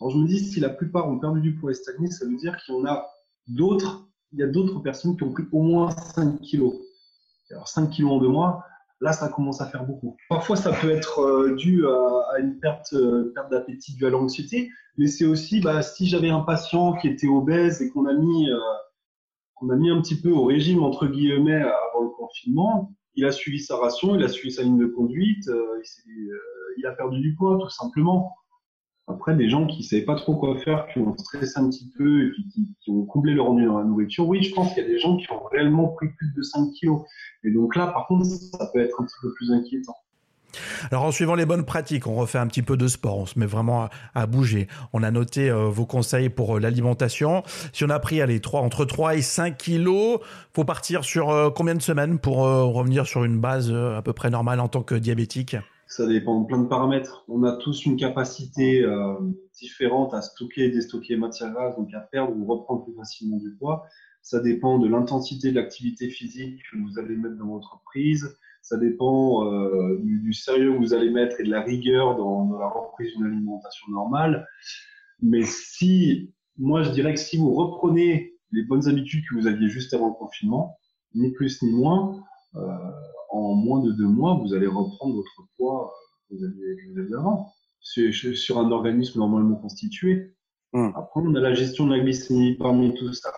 Alors 0.00 0.10
je 0.10 0.18
me 0.18 0.26
dis, 0.26 0.40
si 0.40 0.60
la 0.60 0.70
plupart 0.70 1.08
ont 1.08 1.18
perdu 1.18 1.40
du 1.40 1.54
poids 1.54 1.70
et 1.70 1.74
stagné, 1.74 2.10
ça 2.10 2.26
veut 2.26 2.36
dire 2.36 2.56
qu'il 2.56 2.74
y 2.74 2.78
en 2.78 2.86
a 2.86 3.06
d'autres 3.46 4.08
il 4.32 4.38
y 4.38 4.42
a 4.42 4.46
d'autres 4.46 4.80
personnes 4.80 5.16
qui 5.16 5.22
ont 5.24 5.32
pris 5.32 5.44
au 5.52 5.62
moins 5.62 5.90
5 6.14 6.40
kilos. 6.40 6.74
Alors 7.50 7.68
5 7.68 7.90
kilos 7.90 8.12
en 8.12 8.18
deux 8.18 8.28
mois, 8.28 8.64
là, 9.02 9.12
ça 9.12 9.28
commence 9.28 9.60
à 9.60 9.66
faire 9.66 9.84
beaucoup. 9.84 10.16
Parfois, 10.28 10.56
ça 10.56 10.72
peut 10.72 10.90
être 10.90 11.20
euh, 11.20 11.56
dû 11.56 11.84
à, 11.86 12.38
une 12.38 12.58
perte, 12.60 12.92
euh, 12.94 13.32
perte 13.34 13.50
d'appétit 13.50 13.96
due 13.96 14.06
à 14.06 14.10
l'anxiété, 14.10 14.70
mais 14.96 15.08
c'est 15.08 15.26
aussi, 15.26 15.60
bah, 15.60 15.82
si 15.82 16.06
j'avais 16.06 16.30
un 16.30 16.40
patient 16.40 16.94
qui 16.94 17.08
était 17.08 17.26
obèse 17.26 17.82
et 17.82 17.90
qu'on 17.90 18.06
a 18.06 18.14
mis, 18.14 18.48
euh, 18.48 18.58
a 19.70 19.76
mis 19.76 19.90
un 19.90 20.00
petit 20.00 20.20
peu 20.20 20.30
au 20.30 20.44
régime 20.44 20.82
entre 20.82 21.06
guillemets 21.06 21.62
avant 21.62 22.04
le 22.04 22.10
confinement, 22.10 22.92
il 23.14 23.24
a 23.24 23.32
suivi 23.32 23.60
sa 23.60 23.76
ration, 23.76 24.14
il 24.14 24.22
a 24.22 24.28
suivi 24.28 24.52
sa 24.52 24.62
ligne 24.62 24.78
de 24.78 24.86
conduite, 24.86 25.50
il 26.78 26.86
a 26.86 26.92
perdu 26.92 27.20
du 27.20 27.34
poids 27.34 27.58
tout 27.60 27.70
simplement. 27.70 28.34
Après, 29.08 29.34
des 29.34 29.48
gens 29.48 29.66
qui 29.66 29.78
ne 29.78 29.82
savaient 29.82 30.04
pas 30.04 30.14
trop 30.14 30.36
quoi 30.36 30.56
faire, 30.58 30.86
qui 30.92 31.00
ont 31.00 31.16
stressé 31.18 31.58
un 31.58 31.68
petit 31.68 31.90
peu 31.96 32.28
et 32.28 32.32
qui, 32.52 32.90
ont 32.90 33.04
comblé 33.04 33.34
leur 33.34 33.50
ennui 33.50 33.66
dans 33.66 33.78
la 33.78 33.84
nourriture, 33.84 34.28
oui, 34.28 34.42
je 34.42 34.54
pense 34.54 34.72
qu'il 34.72 34.82
y 34.82 34.86
a 34.86 34.88
des 34.88 34.98
gens 34.98 35.16
qui 35.16 35.30
ont 35.32 35.42
réellement 35.50 35.88
pris 35.88 36.08
plus 36.16 36.32
de 36.34 36.42
5 36.42 36.70
kilos. 36.72 37.02
Et 37.42 37.50
donc 37.50 37.74
là, 37.74 37.88
par 37.88 38.06
contre, 38.06 38.24
ça 38.24 38.70
peut 38.72 38.80
être 38.80 39.00
un 39.00 39.04
petit 39.04 39.16
peu 39.20 39.32
plus 39.34 39.50
inquiétant. 39.50 39.96
Alors 40.90 41.04
en 41.04 41.10
suivant 41.10 41.34
les 41.34 41.46
bonnes 41.46 41.64
pratiques, 41.64 42.06
on 42.06 42.14
refait 42.14 42.38
un 42.38 42.46
petit 42.46 42.62
peu 42.62 42.76
de 42.76 42.86
sport, 42.86 43.18
on 43.18 43.26
se 43.26 43.38
met 43.38 43.46
vraiment 43.46 43.88
à, 44.14 44.26
bouger. 44.26 44.68
On 44.92 45.02
a 45.02 45.10
noté 45.10 45.50
euh, 45.50 45.68
vos 45.68 45.86
conseils 45.86 46.28
pour 46.28 46.56
euh, 46.56 46.60
l'alimentation. 46.60 47.42
Si 47.72 47.84
on 47.84 47.90
a 47.90 47.98
pris 47.98 48.20
allez, 48.20 48.40
3, 48.40 48.60
entre 48.60 48.84
3 48.84 49.16
et 49.16 49.22
5 49.22 49.56
kilos, 49.56 50.20
faut 50.54 50.64
partir 50.64 51.04
sur 51.04 51.30
euh, 51.30 51.50
combien 51.50 51.74
de 51.74 51.82
semaines 51.82 52.18
pour 52.18 52.38
revenir 52.38 53.06
sur 53.06 53.24
une 53.24 53.40
base 53.40 53.72
à 53.72 54.02
peu 54.02 54.12
près 54.12 54.30
normale 54.30 54.60
en 54.60 54.68
tant 54.68 54.82
que 54.82 54.94
diabétique? 54.94 55.56
Ça 55.92 56.06
dépend 56.06 56.40
de 56.40 56.46
plein 56.46 56.62
de 56.62 56.68
paramètres. 56.68 57.22
On 57.28 57.42
a 57.42 57.52
tous 57.52 57.84
une 57.84 57.96
capacité 57.96 58.82
euh, 58.82 59.14
différente 59.60 60.14
à 60.14 60.22
stocker 60.22 60.64
et 60.64 60.70
déstocker 60.70 61.16
matière 61.16 61.52
grasse, 61.52 61.76
donc 61.76 61.92
à 61.92 62.00
perdre 62.00 62.34
ou 62.34 62.46
reprendre 62.46 62.84
plus 62.84 62.94
facilement 62.94 63.36
du 63.36 63.50
poids. 63.50 63.84
Ça 64.22 64.40
dépend 64.40 64.78
de 64.78 64.88
l'intensité 64.88 65.50
de 65.50 65.56
l'activité 65.56 66.08
physique 66.08 66.62
que 66.70 66.78
vous 66.78 66.98
allez 66.98 67.14
mettre 67.14 67.36
dans 67.36 67.48
votre 67.48 67.82
prise. 67.84 68.34
Ça 68.62 68.78
dépend 68.78 69.46
euh, 69.52 69.98
du, 70.02 70.32
sérieux 70.32 70.72
que 70.72 70.78
vous 70.78 70.94
allez 70.94 71.10
mettre 71.10 71.38
et 71.40 71.44
de 71.44 71.50
la 71.50 71.60
rigueur 71.60 72.16
dans, 72.16 72.46
dans 72.46 72.58
la 72.58 72.68
reprise 72.68 73.14
d'une 73.14 73.26
alimentation 73.26 73.88
normale. 73.90 74.46
Mais 75.20 75.42
si, 75.44 76.32
moi, 76.56 76.82
je 76.84 76.90
dirais 76.90 77.12
que 77.12 77.20
si 77.20 77.36
vous 77.36 77.52
reprenez 77.52 78.32
les 78.50 78.62
bonnes 78.62 78.88
habitudes 78.88 79.24
que 79.28 79.34
vous 79.34 79.46
aviez 79.46 79.68
juste 79.68 79.92
avant 79.92 80.08
le 80.08 80.14
confinement, 80.14 80.78
ni 81.14 81.32
plus 81.32 81.60
ni 81.60 81.70
moins, 81.70 82.24
en 82.54 83.54
moins 83.54 83.82
de 83.82 83.92
deux 83.92 84.06
mois, 84.06 84.34
vous 84.34 84.54
allez 84.54 84.66
reprendre 84.66 85.14
votre 85.14 85.48
poids 85.56 85.92
que 86.28 86.36
vous 86.36 86.44
aviez, 86.44 87.14
avant. 87.14 87.52
Sur 87.80 88.58
un 88.58 88.70
organisme 88.70 89.18
normalement 89.18 89.56
constitué. 89.56 90.34
Hum. 90.72 90.92
Après, 90.96 91.20
on 91.20 91.34
a 91.34 91.40
la 91.40 91.54
gestion 91.54 91.86
de 91.86 91.94
la 91.94 92.00
glycémie 92.00 92.54
parmi 92.54 92.94
tout 92.94 93.12
ça. 93.12 93.32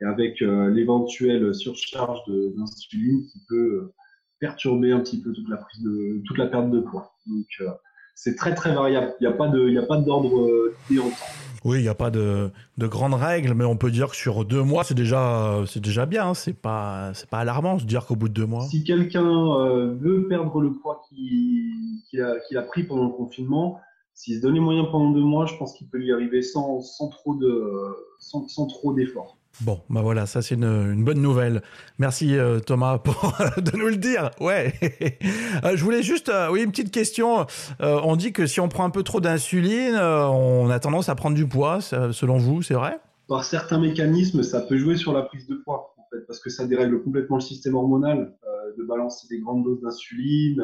Et 0.00 0.04
avec 0.04 0.42
euh, 0.42 0.70
l'éventuelle 0.70 1.54
surcharge 1.54 2.20
d'insuline 2.28 3.26
qui 3.26 3.40
peut 3.48 3.56
euh, 3.56 3.94
perturber 4.38 4.92
un 4.92 5.00
petit 5.00 5.20
peu 5.20 5.32
toute 5.32 5.48
la 5.48 5.56
prise 5.56 5.82
de 5.82 6.22
toute 6.26 6.38
la 6.38 6.46
perte 6.46 6.70
de 6.70 6.80
poids. 6.80 7.14
Donc 7.26 7.46
euh, 7.60 7.70
c'est 8.14 8.36
très 8.36 8.54
très 8.54 8.74
variable. 8.74 9.14
Il 9.20 9.26
n'y 9.26 9.32
a 9.32 9.36
pas 9.36 9.48
de 9.48 9.68
il 9.68 9.78
a 9.78 9.82
pas 9.82 9.96
d'ordre 9.96 10.70
en 10.90 11.10
temps. 11.10 11.47
Oui, 11.64 11.78
il 11.78 11.82
n'y 11.82 11.88
a 11.88 11.94
pas 11.94 12.10
de, 12.10 12.50
de, 12.76 12.86
grandes 12.86 13.14
règles, 13.14 13.54
mais 13.54 13.64
on 13.64 13.76
peut 13.76 13.90
dire 13.90 14.10
que 14.10 14.16
sur 14.16 14.44
deux 14.44 14.62
mois, 14.62 14.84
c'est 14.84 14.94
déjà, 14.94 15.64
déjà 15.76 16.06
bien. 16.06 16.28
Hein. 16.28 16.34
C'est 16.34 16.54
pas, 16.54 17.12
pas 17.30 17.38
alarmant 17.38 17.76
de 17.76 17.84
dire 17.84 18.06
qu'au 18.06 18.16
bout 18.16 18.28
de 18.28 18.34
deux 18.34 18.46
mois. 18.46 18.62
Si 18.62 18.84
quelqu'un 18.84 19.26
euh, 19.26 19.94
veut 19.94 20.28
perdre 20.28 20.60
le 20.60 20.72
poids 20.72 21.02
qu'il 21.08 22.20
a, 22.20 22.62
pris 22.62 22.84
pendant 22.84 23.04
le 23.04 23.12
confinement, 23.12 23.80
s'il 24.14 24.36
se 24.36 24.42
donne 24.42 24.54
les 24.54 24.60
moyens 24.60 24.88
pendant 24.90 25.10
deux 25.10 25.20
mois, 25.20 25.46
je 25.46 25.56
pense 25.56 25.74
qu'il 25.74 25.88
peut 25.88 26.02
y 26.02 26.12
arriver 26.12 26.42
sans, 26.42 26.80
trop 27.10 27.34
de, 27.34 27.72
sans 28.18 28.66
trop 28.66 28.92
d'efforts. 28.92 29.37
Bon, 29.60 29.80
bah 29.90 30.02
voilà, 30.02 30.26
ça 30.26 30.40
c'est 30.40 30.54
une, 30.54 31.04
bonne 31.04 31.20
nouvelle. 31.20 31.62
Merci 31.98 32.36
euh, 32.36 32.60
Thomas 32.60 32.98
pour 33.04 33.34
de 33.56 33.76
nous 33.76 33.88
le 33.88 33.96
dire. 33.96 34.30
Ouais. 34.40 34.74
Euh, 35.64 35.76
je 35.76 35.82
voulais 35.82 36.02
juste, 36.02 36.28
euh, 36.28 36.48
oui, 36.50 36.62
une 36.62 36.70
petite 36.70 36.92
question. 36.92 37.46
on 37.80 38.16
dit 38.16 38.32
que 38.32 38.46
si 38.46 38.60
on 38.60 38.68
prend 38.68 38.84
un 38.84 38.90
peu 38.90 39.02
trop 39.02 39.20
d'insuline, 39.20 39.96
on 39.96 40.70
a 40.70 40.78
tendance 40.78 41.08
à 41.08 41.16
prendre 41.16 41.34
du 41.34 41.48
poids. 41.48 41.80
Selon 41.80 42.38
vous, 42.38 42.62
c'est 42.62 42.74
vrai? 42.74 43.00
Par 43.26 43.44
certains 43.44 43.80
mécanismes, 43.80 44.42
ça 44.44 44.60
peut 44.60 44.78
jouer 44.78 44.96
sur 44.96 45.12
la 45.12 45.22
prise 45.22 45.48
de 45.48 45.56
poids, 45.56 45.94
en 45.98 46.04
fait, 46.10 46.24
parce 46.26 46.38
que 46.38 46.48
ça 46.48 46.66
dérègle 46.66 47.02
complètement 47.02 47.36
le 47.36 47.42
système 47.42 47.74
hormonal 47.74 48.36
de 48.78 48.84
balancer 48.84 49.26
des 49.28 49.40
grandes 49.40 49.64
doses 49.64 49.80
d'insuline. 49.80 50.62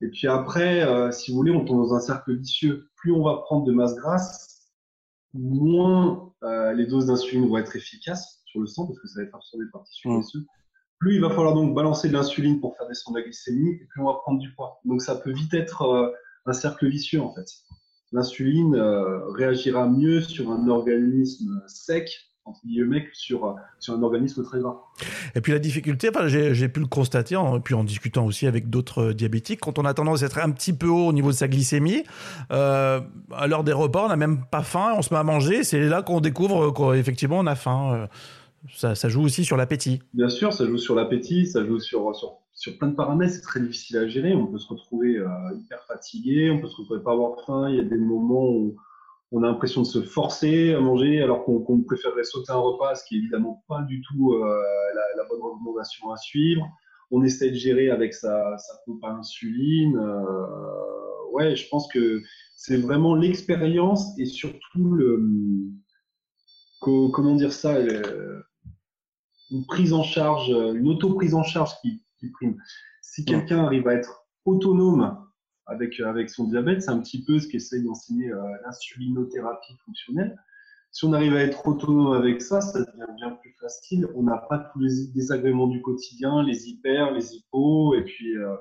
Et 0.00 0.08
puis 0.08 0.28
après, 0.28 0.86
si 1.12 1.32
vous 1.32 1.38
voulez, 1.38 1.52
on 1.52 1.64
tombe 1.64 1.78
dans 1.78 1.94
un 1.94 2.00
cercle 2.00 2.36
vicieux. 2.36 2.88
Plus 2.96 3.12
on 3.12 3.24
va 3.24 3.38
prendre 3.38 3.64
de 3.64 3.72
masse 3.72 3.96
grasse, 3.96 4.51
moins 5.34 6.32
euh, 6.42 6.72
les 6.72 6.86
doses 6.86 7.06
d'insuline 7.06 7.48
vont 7.48 7.58
être 7.58 7.74
efficaces 7.76 8.42
sur 8.46 8.60
le 8.60 8.66
sang 8.66 8.86
parce 8.86 8.98
que 8.98 9.08
ça 9.08 9.20
va 9.20 9.26
être 9.26 9.34
absorbé 9.34 9.64
par 9.72 9.82
tissu 9.84 10.08
graisseux. 10.08 10.44
Plus 10.98 11.16
il 11.16 11.20
va 11.20 11.30
falloir 11.30 11.54
donc 11.54 11.74
balancer 11.74 12.08
de 12.08 12.12
l'insuline 12.12 12.60
pour 12.60 12.76
faire 12.76 12.86
descendre 12.86 13.18
la 13.18 13.24
glycémie 13.24 13.70
et 13.70 13.86
plus 13.90 14.02
on 14.02 14.06
va 14.06 14.14
prendre 14.14 14.38
du 14.38 14.52
poids. 14.54 14.80
Donc 14.84 15.02
ça 15.02 15.16
peut 15.16 15.32
vite 15.32 15.54
être 15.54 15.82
euh, 15.82 16.10
un 16.46 16.52
cercle 16.52 16.88
vicieux 16.88 17.20
en 17.20 17.34
fait. 17.34 17.46
L'insuline 18.12 18.74
euh, 18.74 19.26
réagira 19.30 19.88
mieux 19.88 20.20
sur 20.20 20.50
un 20.50 20.68
organisme 20.68 21.62
sec 21.66 22.10
entre 22.44 22.60
guillemets 22.66 23.08
sur, 23.12 23.56
sur 23.78 23.94
un 23.94 24.02
organisme 24.02 24.42
très 24.42 24.60
gras. 24.60 24.80
Et 25.34 25.40
puis 25.40 25.52
la 25.52 25.58
difficulté, 25.58 26.08
enfin, 26.08 26.26
j'ai 26.28 26.68
pu 26.68 26.80
le 26.80 26.86
constater, 26.86 27.34
et 27.34 27.60
puis 27.60 27.74
en 27.74 27.84
discutant 27.84 28.26
aussi 28.26 28.46
avec 28.46 28.68
d'autres 28.70 29.10
euh, 29.10 29.14
diabétiques, 29.14 29.60
quand 29.60 29.78
on 29.78 29.84
a 29.84 29.94
tendance 29.94 30.22
à 30.22 30.26
être 30.26 30.38
un 30.38 30.50
petit 30.50 30.72
peu 30.72 30.88
haut 30.88 31.06
au 31.06 31.12
niveau 31.12 31.30
de 31.30 31.36
sa 31.36 31.48
glycémie, 31.48 32.04
euh, 32.50 33.00
à 33.32 33.46
l'heure 33.46 33.64
des 33.64 33.72
repas, 33.72 34.06
on 34.06 34.08
n'a 34.08 34.16
même 34.16 34.44
pas 34.50 34.62
faim, 34.62 34.94
on 34.96 35.02
se 35.02 35.12
met 35.14 35.20
à 35.20 35.24
manger, 35.24 35.64
c'est 35.64 35.80
là 35.80 36.02
qu'on 36.02 36.20
découvre 36.20 36.72
qu'effectivement 36.72 37.38
on 37.38 37.46
a 37.46 37.54
faim. 37.54 37.92
Euh, 37.94 38.06
ça, 38.72 38.94
ça, 38.94 39.08
joue 39.08 39.22
aussi 39.22 39.44
sur 39.44 39.56
l'appétit. 39.56 40.00
Bien 40.14 40.28
sûr, 40.28 40.52
ça 40.52 40.64
joue 40.64 40.78
sur 40.78 40.94
l'appétit, 40.94 41.46
ça 41.46 41.64
joue 41.66 41.80
sur, 41.80 42.14
sur, 42.14 42.34
sur, 42.54 42.78
plein 42.78 42.88
de 42.88 42.94
paramètres, 42.94 43.34
c'est 43.34 43.40
très 43.40 43.60
difficile 43.60 43.96
à 43.96 44.06
gérer. 44.06 44.34
On 44.34 44.46
peut 44.46 44.58
se 44.58 44.68
retrouver 44.68 45.20
hyper 45.56 45.82
fatigué, 45.88 46.48
on 46.48 46.60
peut 46.60 46.68
se 46.68 46.76
retrouver 46.76 47.00
pas 47.00 47.10
avoir 47.10 47.44
faim, 47.44 47.68
il 47.70 47.76
y 47.76 47.80
a 47.80 47.84
des 47.84 47.96
moments 47.96 48.50
où 48.50 48.76
on 49.32 49.42
a 49.42 49.46
l'impression 49.46 49.80
de 49.80 49.86
se 49.86 50.02
forcer 50.02 50.74
à 50.74 50.80
manger 50.80 51.22
alors 51.22 51.44
qu'on 51.44 51.82
préférerait 51.82 52.22
sauter 52.22 52.52
un 52.52 52.56
repas, 52.56 52.94
ce 52.94 53.04
qui 53.04 53.16
est 53.16 53.18
évidemment 53.18 53.64
pas 53.66 53.80
du 53.82 54.02
tout 54.02 54.34
euh, 54.34 54.62
la, 55.16 55.24
bonne 55.24 55.40
recommandation 55.40 56.10
à 56.10 56.16
suivre. 56.18 56.68
On 57.10 57.22
essaie 57.24 57.50
de 57.50 57.56
gérer 57.56 57.90
avec 57.90 58.12
sa, 58.12 58.56
pompe 58.84 59.02
à 59.04 59.12
insuline. 59.12 59.96
Euh, 59.96 61.30
ouais, 61.32 61.56
je 61.56 61.66
pense 61.70 61.90
que 61.90 62.20
c'est 62.56 62.76
vraiment 62.76 63.14
l'expérience 63.14 64.18
et 64.18 64.26
surtout 64.26 64.92
le 64.92 65.20
comment 66.80 67.36
dire 67.36 67.52
ça, 67.52 67.78
une 69.50 69.66
prise 69.66 69.92
en 69.92 70.02
charge, 70.02 70.48
une 70.48 70.88
auto 70.88 71.14
prise 71.14 71.34
en 71.34 71.44
charge 71.44 71.70
qui, 71.80 72.02
qui 72.18 72.28
prime. 72.30 72.56
Si 73.02 73.24
quelqu'un 73.24 73.64
arrive 73.64 73.86
à 73.86 73.94
être 73.94 74.26
autonome 74.44 75.16
avec, 75.66 75.98
avec 76.00 76.30
son 76.30 76.44
diabète. 76.44 76.82
C'est 76.82 76.90
un 76.90 77.00
petit 77.00 77.24
peu 77.24 77.38
ce 77.38 77.48
qu'essaye 77.48 77.82
d'enseigner 77.82 78.30
euh, 78.30 78.42
l'insulinothérapie 78.64 79.74
fonctionnelle. 79.84 80.36
si 80.90 81.04
on 81.04 81.12
arrive 81.12 81.34
à 81.34 81.42
être 81.42 81.66
autonome 81.66 82.12
avec 82.14 82.42
ça, 82.42 82.60
ça 82.60 82.80
devient 82.80 83.12
bien 83.16 83.30
plus 83.30 83.54
facile. 83.60 84.08
On 84.14 84.22
n'a 84.22 84.38
pas 84.38 84.58
tous 84.58 84.80
les 84.80 85.06
désagréments 85.14 85.68
du 85.68 85.80
quotidien, 85.82 86.42
les 86.42 86.68
hyper, 86.68 87.12
les 87.12 87.34
hypos, 87.34 87.94
et 87.94 88.02
puis, 88.02 88.36
euh, 88.36 88.56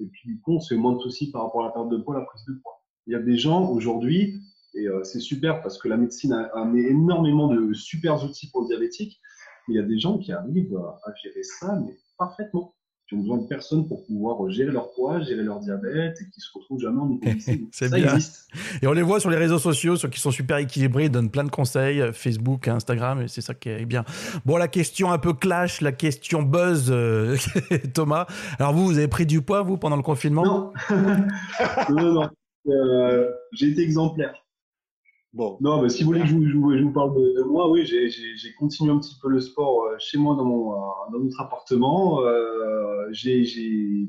et 0.00 0.06
puis 0.06 0.28
du 0.28 0.40
coup, 0.40 0.54
on 0.54 0.60
se 0.60 0.74
fait 0.74 0.80
moins 0.80 0.94
de 0.94 1.00
soucis 1.00 1.30
par 1.30 1.44
rapport 1.44 1.62
à 1.64 1.66
la 1.66 1.72
perte 1.72 1.88
de 1.90 1.98
poids, 1.98 2.18
la 2.18 2.24
prise 2.24 2.44
de 2.46 2.54
poids. 2.62 2.82
Il 3.06 3.12
y 3.12 3.16
a 3.16 3.20
des 3.20 3.36
gens 3.36 3.68
aujourd'hui, 3.68 4.40
et 4.74 4.86
euh, 4.86 5.02
c'est 5.04 5.20
super 5.20 5.60
parce 5.62 5.78
que 5.78 5.88
la 5.88 5.96
médecine 5.96 6.32
a 6.32 6.44
amené 6.54 6.88
énormément 6.88 7.48
de 7.48 7.72
super 7.74 8.24
outils 8.24 8.50
pour 8.50 8.62
le 8.62 8.68
diabétique, 8.68 9.20
mais 9.66 9.74
il 9.74 9.76
y 9.76 9.80
a 9.80 9.86
des 9.86 9.98
gens 9.98 10.18
qui 10.18 10.32
arrivent 10.32 10.76
à 10.76 11.14
gérer 11.22 11.42
ça, 11.42 11.78
mais 11.84 11.96
parfaitement 12.16 12.74
qui 13.12 13.18
ont 13.18 13.20
besoin 13.20 13.38
de 13.38 13.46
personne 13.46 13.86
pour 13.86 14.06
pouvoir 14.06 14.50
gérer 14.50 14.72
leur 14.72 14.90
poids, 14.92 15.20
gérer 15.20 15.42
leur 15.42 15.60
diabète 15.60 16.16
et 16.20 16.30
qui 16.30 16.40
se 16.40 16.48
retrouvent 16.54 16.80
jamais 16.80 17.00
en 17.00 17.10
hypoglycémie. 17.14 17.68
Ça 17.70 17.88
bien. 17.88 18.14
existe. 18.14 18.48
Et 18.80 18.86
on 18.86 18.92
les 18.92 19.02
voit 19.02 19.20
sur 19.20 19.28
les 19.28 19.36
réseaux 19.36 19.58
sociaux, 19.58 19.96
ceux 19.96 20.08
qui 20.08 20.18
sont 20.18 20.30
super 20.30 20.56
équilibrés, 20.56 21.04
ils 21.04 21.10
donnent 21.10 21.30
plein 21.30 21.44
de 21.44 21.50
conseils, 21.50 22.00
euh, 22.00 22.12
Facebook, 22.12 22.68
Instagram, 22.68 23.20
et 23.20 23.28
c'est 23.28 23.42
ça 23.42 23.52
qui 23.52 23.68
est 23.68 23.84
bien. 23.84 24.04
Bon, 24.46 24.56
la 24.56 24.68
question 24.68 25.12
un 25.12 25.18
peu 25.18 25.34
clash, 25.34 25.82
la 25.82 25.92
question 25.92 26.42
buzz, 26.42 26.86
euh, 26.90 27.36
Thomas. 27.94 28.26
Alors 28.58 28.72
vous, 28.72 28.86
vous 28.86 28.96
avez 28.96 29.08
pris 29.08 29.26
du 29.26 29.42
poids, 29.42 29.62
vous, 29.62 29.76
pendant 29.76 29.96
le 29.96 30.02
confinement? 30.02 30.72
Non, 31.90 32.02
non, 32.02 32.12
non. 32.12 32.30
Euh, 32.68 33.28
j'ai 33.52 33.68
été 33.68 33.82
exemplaire. 33.82 34.34
Bon. 35.32 35.56
Non, 35.62 35.80
mais 35.80 35.88
si 35.88 36.02
vous 36.02 36.08
voulez 36.08 36.20
que 36.20 36.26
je 36.26 36.34
vous, 36.34 36.76
je 36.76 36.82
vous, 36.82 36.92
parle 36.92 37.14
de, 37.14 37.42
moi, 37.44 37.70
oui, 37.70 37.86
j'ai 37.86 38.54
continué 38.58 38.92
un 38.92 38.98
petit 38.98 39.16
peu 39.20 39.30
le 39.30 39.40
sport 39.40 39.84
euh, 39.84 39.96
chez 39.98 40.18
moi 40.18 40.34
dans, 40.36 40.44
mon, 40.44 40.74
euh, 40.74 40.76
dans 41.10 41.20
notre 41.20 41.40
appartement. 41.40 42.20
Euh, 42.20 43.08
j'ai 43.12 44.08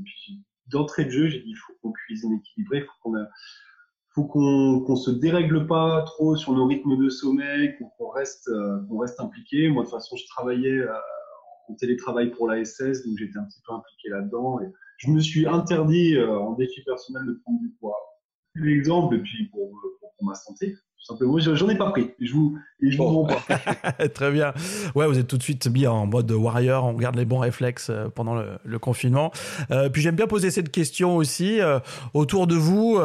d'entrée 0.67 1.05
de 1.05 1.11
jeu, 1.11 1.27
j'ai 1.29 1.39
dit 1.39 1.51
il 1.51 1.55
faut 1.55 1.73
qu'on 1.81 1.91
cuisine 1.93 2.33
équilibré, 2.33 2.79
il 2.79 2.83
faut 2.83 2.99
qu'on 3.01 3.25
faut 4.15 4.25
qu'on 4.85 4.95
se 4.95 5.11
dérègle 5.11 5.65
pas 5.65 6.03
trop 6.03 6.35
sur 6.35 6.53
nos 6.53 6.67
rythmes 6.67 6.97
de 6.97 7.09
sommeil, 7.09 7.75
qu'on 7.77 8.09
reste, 8.09 8.49
qu'on 8.89 8.97
reste 8.97 9.19
impliqué. 9.19 9.69
Moi, 9.69 9.83
de 9.83 9.89
toute 9.89 9.97
façon, 9.97 10.17
je 10.17 10.25
travaillais 10.27 10.83
en 11.67 11.73
télétravail 11.75 12.31
pour 12.31 12.47
la 12.47 12.63
SS, 12.63 13.05
donc 13.05 13.17
j'étais 13.17 13.39
un 13.39 13.45
petit 13.45 13.61
peu 13.65 13.73
impliqué 13.73 14.09
là-dedans. 14.09 14.59
Je 14.97 15.09
me 15.09 15.19
suis 15.19 15.47
interdit 15.47 16.19
en 16.21 16.53
défi 16.53 16.83
personnel 16.83 17.25
de 17.25 17.33
prendre 17.43 17.59
du 17.59 17.69
poids. 17.79 17.97
L'exemple, 18.55 19.15
et 19.15 19.19
puis 19.19 19.45
pour, 19.47 19.71
pour 19.99 20.13
ma 20.21 20.35
santé 20.35 20.75
simplement. 21.03 21.37
J'en 21.39 21.69
ai 21.69 21.77
pas 21.77 21.91
pris. 21.91 22.11
Je 22.19 22.33
vous, 22.33 22.57
et 22.81 22.91
je 22.91 22.97
vous 22.97 23.25
pas. 23.25 24.07
Très 24.13 24.31
bien. 24.31 24.53
Ouais, 24.95 25.07
vous 25.07 25.19
êtes 25.19 25.27
tout 25.27 25.37
de 25.37 25.43
suite 25.43 25.67
mis 25.67 25.85
en 25.85 26.05
mode 26.05 26.31
warrior. 26.31 26.85
On 26.85 26.93
garde 26.93 27.15
les 27.15 27.25
bons 27.25 27.39
réflexes 27.39 27.89
euh, 27.89 28.09
pendant 28.09 28.35
le, 28.35 28.79
confinement. 28.79 29.31
Euh, 29.71 29.89
puis 29.89 30.01
j'aime 30.01 30.15
bien 30.15 30.27
poser 30.27 30.51
cette 30.51 30.71
question 30.71 31.15
aussi. 31.15 31.61
Euh, 31.61 31.79
autour 32.13 32.47
de 32.47 32.55
vous, 32.55 32.99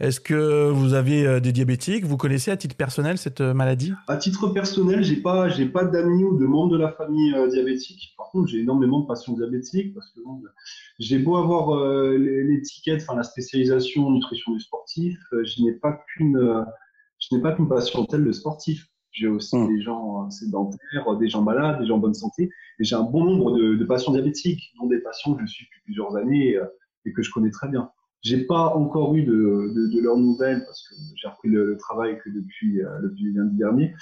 est-ce 0.00 0.20
que 0.20 0.68
vous 0.70 0.94
avez 0.94 1.40
des 1.40 1.52
diabétiques? 1.52 2.04
Vous 2.04 2.16
connaissez 2.16 2.50
à 2.50 2.56
titre 2.56 2.76
personnel 2.76 3.18
cette 3.18 3.40
maladie? 3.40 3.92
À 4.08 4.16
titre 4.16 4.48
personnel, 4.48 5.02
j'ai 5.02 5.16
pas, 5.16 5.48
j'ai 5.48 5.66
pas 5.66 5.84
d'amis 5.84 6.24
ou 6.24 6.38
de 6.38 6.46
membres 6.46 6.72
de 6.72 6.78
la 6.78 6.90
famille 6.92 7.34
diabétique. 7.50 8.14
Par 8.16 8.28
contre, 8.30 8.48
j'ai 8.48 8.60
énormément 8.60 9.00
de 9.00 9.06
patients 9.06 9.34
diabétiques 9.34 9.94
parce 9.94 10.10
que 10.10 10.20
j'ai 10.98 11.18
beau 11.18 11.36
avoir 11.36 11.78
l'étiquette, 12.16 13.02
enfin 13.02 13.16
la 13.16 13.22
spécialisation 13.22 14.10
nutrition 14.10 14.52
du 14.52 14.60
sportif, 14.60 15.18
je 15.32 15.62
n'ai 15.62 15.72
pas 15.72 16.04
qu'une 16.14 16.64
je 17.22 17.34
n'ai 17.34 17.42
pas 17.42 17.52
qu'une 17.52 17.68
patientèle 17.68 18.24
de 18.24 18.32
sportifs. 18.32 18.88
J'ai 19.12 19.28
aussi 19.28 19.56
hmm. 19.56 19.68
des 19.68 19.82
gens 19.82 20.30
sédentaires, 20.30 21.16
des 21.18 21.28
gens 21.28 21.42
malades, 21.42 21.80
des 21.80 21.86
gens 21.86 21.96
en 21.96 21.98
bonne 21.98 22.14
santé. 22.14 22.50
Et 22.78 22.84
j'ai 22.84 22.94
un 22.94 23.02
bon 23.02 23.24
nombre 23.24 23.56
de, 23.56 23.84
patients 23.84 24.12
diabétiques, 24.12 24.72
dont 24.80 24.86
des 24.86 25.00
patients 25.00 25.34
que 25.34 25.42
je 25.42 25.52
suis 25.52 25.66
depuis 25.66 25.80
plusieurs 25.84 26.16
années 26.16 26.56
euh, 26.56 26.64
et, 27.04 27.12
que 27.12 27.22
je 27.22 27.30
connais 27.30 27.50
très 27.50 27.68
bien. 27.68 27.90
J'ai 28.22 28.46
pas 28.46 28.74
encore 28.74 29.14
eu 29.14 29.24
de, 29.24 29.72
de, 29.74 30.00
leurs 30.00 30.16
nouvelles 30.16 30.64
parce 30.64 30.88
que 30.88 30.94
j'ai 31.16 31.28
repris 31.28 31.48
le, 31.48 31.76
travail 31.76 32.18
que 32.24 32.30
depuis, 32.30 32.82
euh, 32.82 33.00
depuis 33.02 33.32
lundi 33.32 33.56
dernier. 33.56 33.94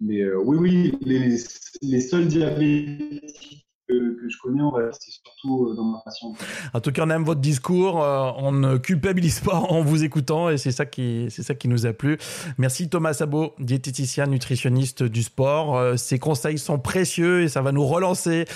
Mais 0.00 0.20
euh, 0.20 0.38
oui, 0.44 0.58
oui, 0.58 0.98
les, 1.02 1.38
les 1.82 2.00
seuls 2.00 2.26
diabétiques 2.26 3.66
que, 3.92 4.28
je 4.28 4.36
connais, 4.42 4.62
on 4.62 4.70
va 4.70 4.86
rester 4.86 5.10
surtout 5.10 5.66
euh, 5.66 5.74
dans 5.74 5.84
ma 5.84 5.98
passion. 5.98 6.34
En 6.72 6.80
tout 6.80 6.92
cas, 6.92 7.04
on 7.06 7.10
aime 7.10 7.24
votre 7.24 7.40
discours, 7.40 8.02
euh, 8.02 8.30
on 8.38 8.52
ne 8.52 8.76
culpabilise 8.76 9.40
pas 9.44 9.56
en 9.56 9.82
vous 9.82 10.04
écoutant 10.04 10.48
et 10.48 10.58
c'est 10.58 10.72
ça 10.72 10.86
qui, 10.86 11.26
c'est 11.30 11.42
ça 11.42 11.54
qui 11.54 11.68
nous 11.68 11.86
a 11.86 11.92
plu. 11.92 12.18
Merci 12.58 12.88
Thomas 12.88 13.14
Sabot, 13.14 13.54
diététicien, 13.58 14.26
nutritionniste 14.26 15.02
du 15.02 15.22
sport. 15.22 15.76
Euh, 15.76 15.96
ces 15.96 16.18
conseils 16.18 16.58
sont 16.58 16.78
précieux 16.78 17.42
et 17.42 17.48
ça 17.48 17.62
va 17.62 17.72
nous 17.72 17.86
relancer 17.86 18.46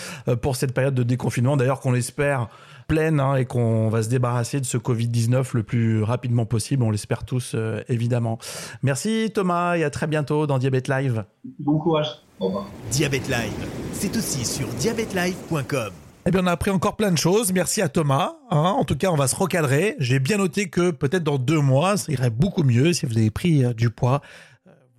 pour 0.43 0.57
cette 0.57 0.73
période 0.73 0.95
de 0.95 1.03
déconfinement, 1.03 1.57
d'ailleurs 1.57 1.81
qu'on 1.81 1.95
espère 1.95 2.49
pleine 2.87 3.21
hein, 3.21 3.35
et 3.37 3.45
qu'on 3.45 3.89
va 3.89 4.03
se 4.03 4.09
débarrasser 4.09 4.61
de 4.61 4.65
ce 4.65 4.79
Covid-19 4.79 5.51
le 5.55 5.63
plus 5.63 6.03
rapidement 6.03 6.47
possible. 6.47 6.83
On 6.83 6.91
l'espère 6.91 7.25
tous, 7.25 7.53
euh, 7.55 7.83
évidemment. 7.89 8.39
Merci 8.83 9.31
Thomas 9.35 9.77
et 9.77 9.85
à 9.85 9.91
très 9.91 10.07
bientôt 10.07 10.47
dans 10.47 10.59
Diabète 10.59 10.89
Live. 10.89 11.25
Bon 11.59 11.79
courage. 11.79 12.23
Au 12.39 12.47
revoir. 12.47 12.67
Diabète 12.91 13.29
Live, 13.29 13.67
c'est 13.99 14.17
aussi 14.17 14.45
sur 14.45 14.69
diabètelive.com. 14.69 15.93
Eh 16.29 16.31
bien, 16.31 16.43
on 16.43 16.47
a 16.47 16.53
appris 16.53 16.71
encore 16.71 16.97
plein 16.97 17.13
de 17.13 17.19
choses. 17.19 17.53
Merci 17.53 17.81
à 17.83 17.89
Thomas. 17.89 18.35
Hein. 18.51 18.75
En 18.77 18.85
tout 18.85 18.97
cas, 18.97 19.11
on 19.11 19.17
va 19.17 19.29
se 19.29 19.37
recadrer. 19.37 19.95
J'ai 19.99 20.19
bien 20.19 20.39
noté 20.39 20.69
que 20.69 20.91
peut-être 20.91 21.23
dans 21.23 21.39
deux 21.39 21.61
mois, 21.61 21.97
ça 21.97 22.11
irait 22.11 22.31
beaucoup 22.31 22.65
mieux 22.65 22.93
si 22.93 23.07
vous 23.07 23.17
avez 23.17 23.31
pris 23.31 23.65
euh, 23.65 23.73
du 23.73 23.91
poids 23.91 24.23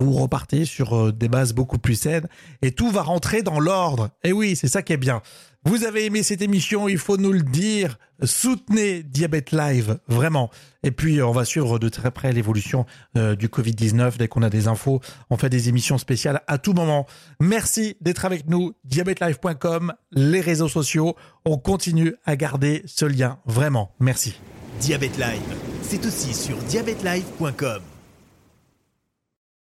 vous 0.00 0.12
repartez 0.12 0.64
sur 0.64 0.96
euh, 0.96 1.12
des 1.12 1.28
bases 1.28 1.52
beaucoup 1.52 1.78
plus 1.78 1.94
saines 1.94 2.28
et 2.62 2.72
tout 2.72 2.90
va 2.90 3.02
rentrer 3.02 3.42
dans 3.42 3.60
l'ordre. 3.60 4.10
Et 4.24 4.32
oui, 4.32 4.56
c'est 4.56 4.68
ça 4.68 4.82
qui 4.82 4.92
est 4.92 4.98
bien. 4.98 5.22
Vous 5.64 5.84
avez 5.84 6.06
aimé 6.06 6.22
cette 6.22 6.40
émission, 6.40 6.88
il 6.88 6.98
faut 6.98 7.16
nous 7.16 7.32
le 7.32 7.42
dire. 7.42 7.98
Soutenez 8.22 9.02
Diabète 9.02 9.52
Live, 9.52 9.98
vraiment. 10.08 10.50
Et 10.82 10.90
puis, 10.92 11.20
on 11.20 11.32
va 11.32 11.44
suivre 11.44 11.78
de 11.78 11.88
très 11.88 12.10
près 12.10 12.32
l'évolution 12.32 12.86
euh, 13.16 13.34
du 13.34 13.48
Covid-19. 13.48 14.16
Dès 14.16 14.28
qu'on 14.28 14.42
a 14.42 14.50
des 14.50 14.68
infos, 14.68 15.00
on 15.30 15.36
fait 15.36 15.50
des 15.50 15.68
émissions 15.68 15.98
spéciales 15.98 16.42
à 16.46 16.58
tout 16.58 16.72
moment. 16.72 17.06
Merci 17.40 17.96
d'être 18.00 18.24
avec 18.24 18.48
nous. 18.48 18.72
Diabetelive.com, 18.84 19.92
les 20.12 20.40
réseaux 20.40 20.68
sociaux. 20.68 21.16
On 21.44 21.58
continue 21.58 22.14
à 22.24 22.36
garder 22.36 22.82
ce 22.86 23.04
lien. 23.04 23.38
Vraiment, 23.44 23.92
merci. 24.00 24.40
Diabète 24.80 25.18
Live, 25.18 25.56
c'est 25.82 26.06
aussi 26.06 26.32
sur 26.32 26.56
diabetelive.com. 26.56 27.97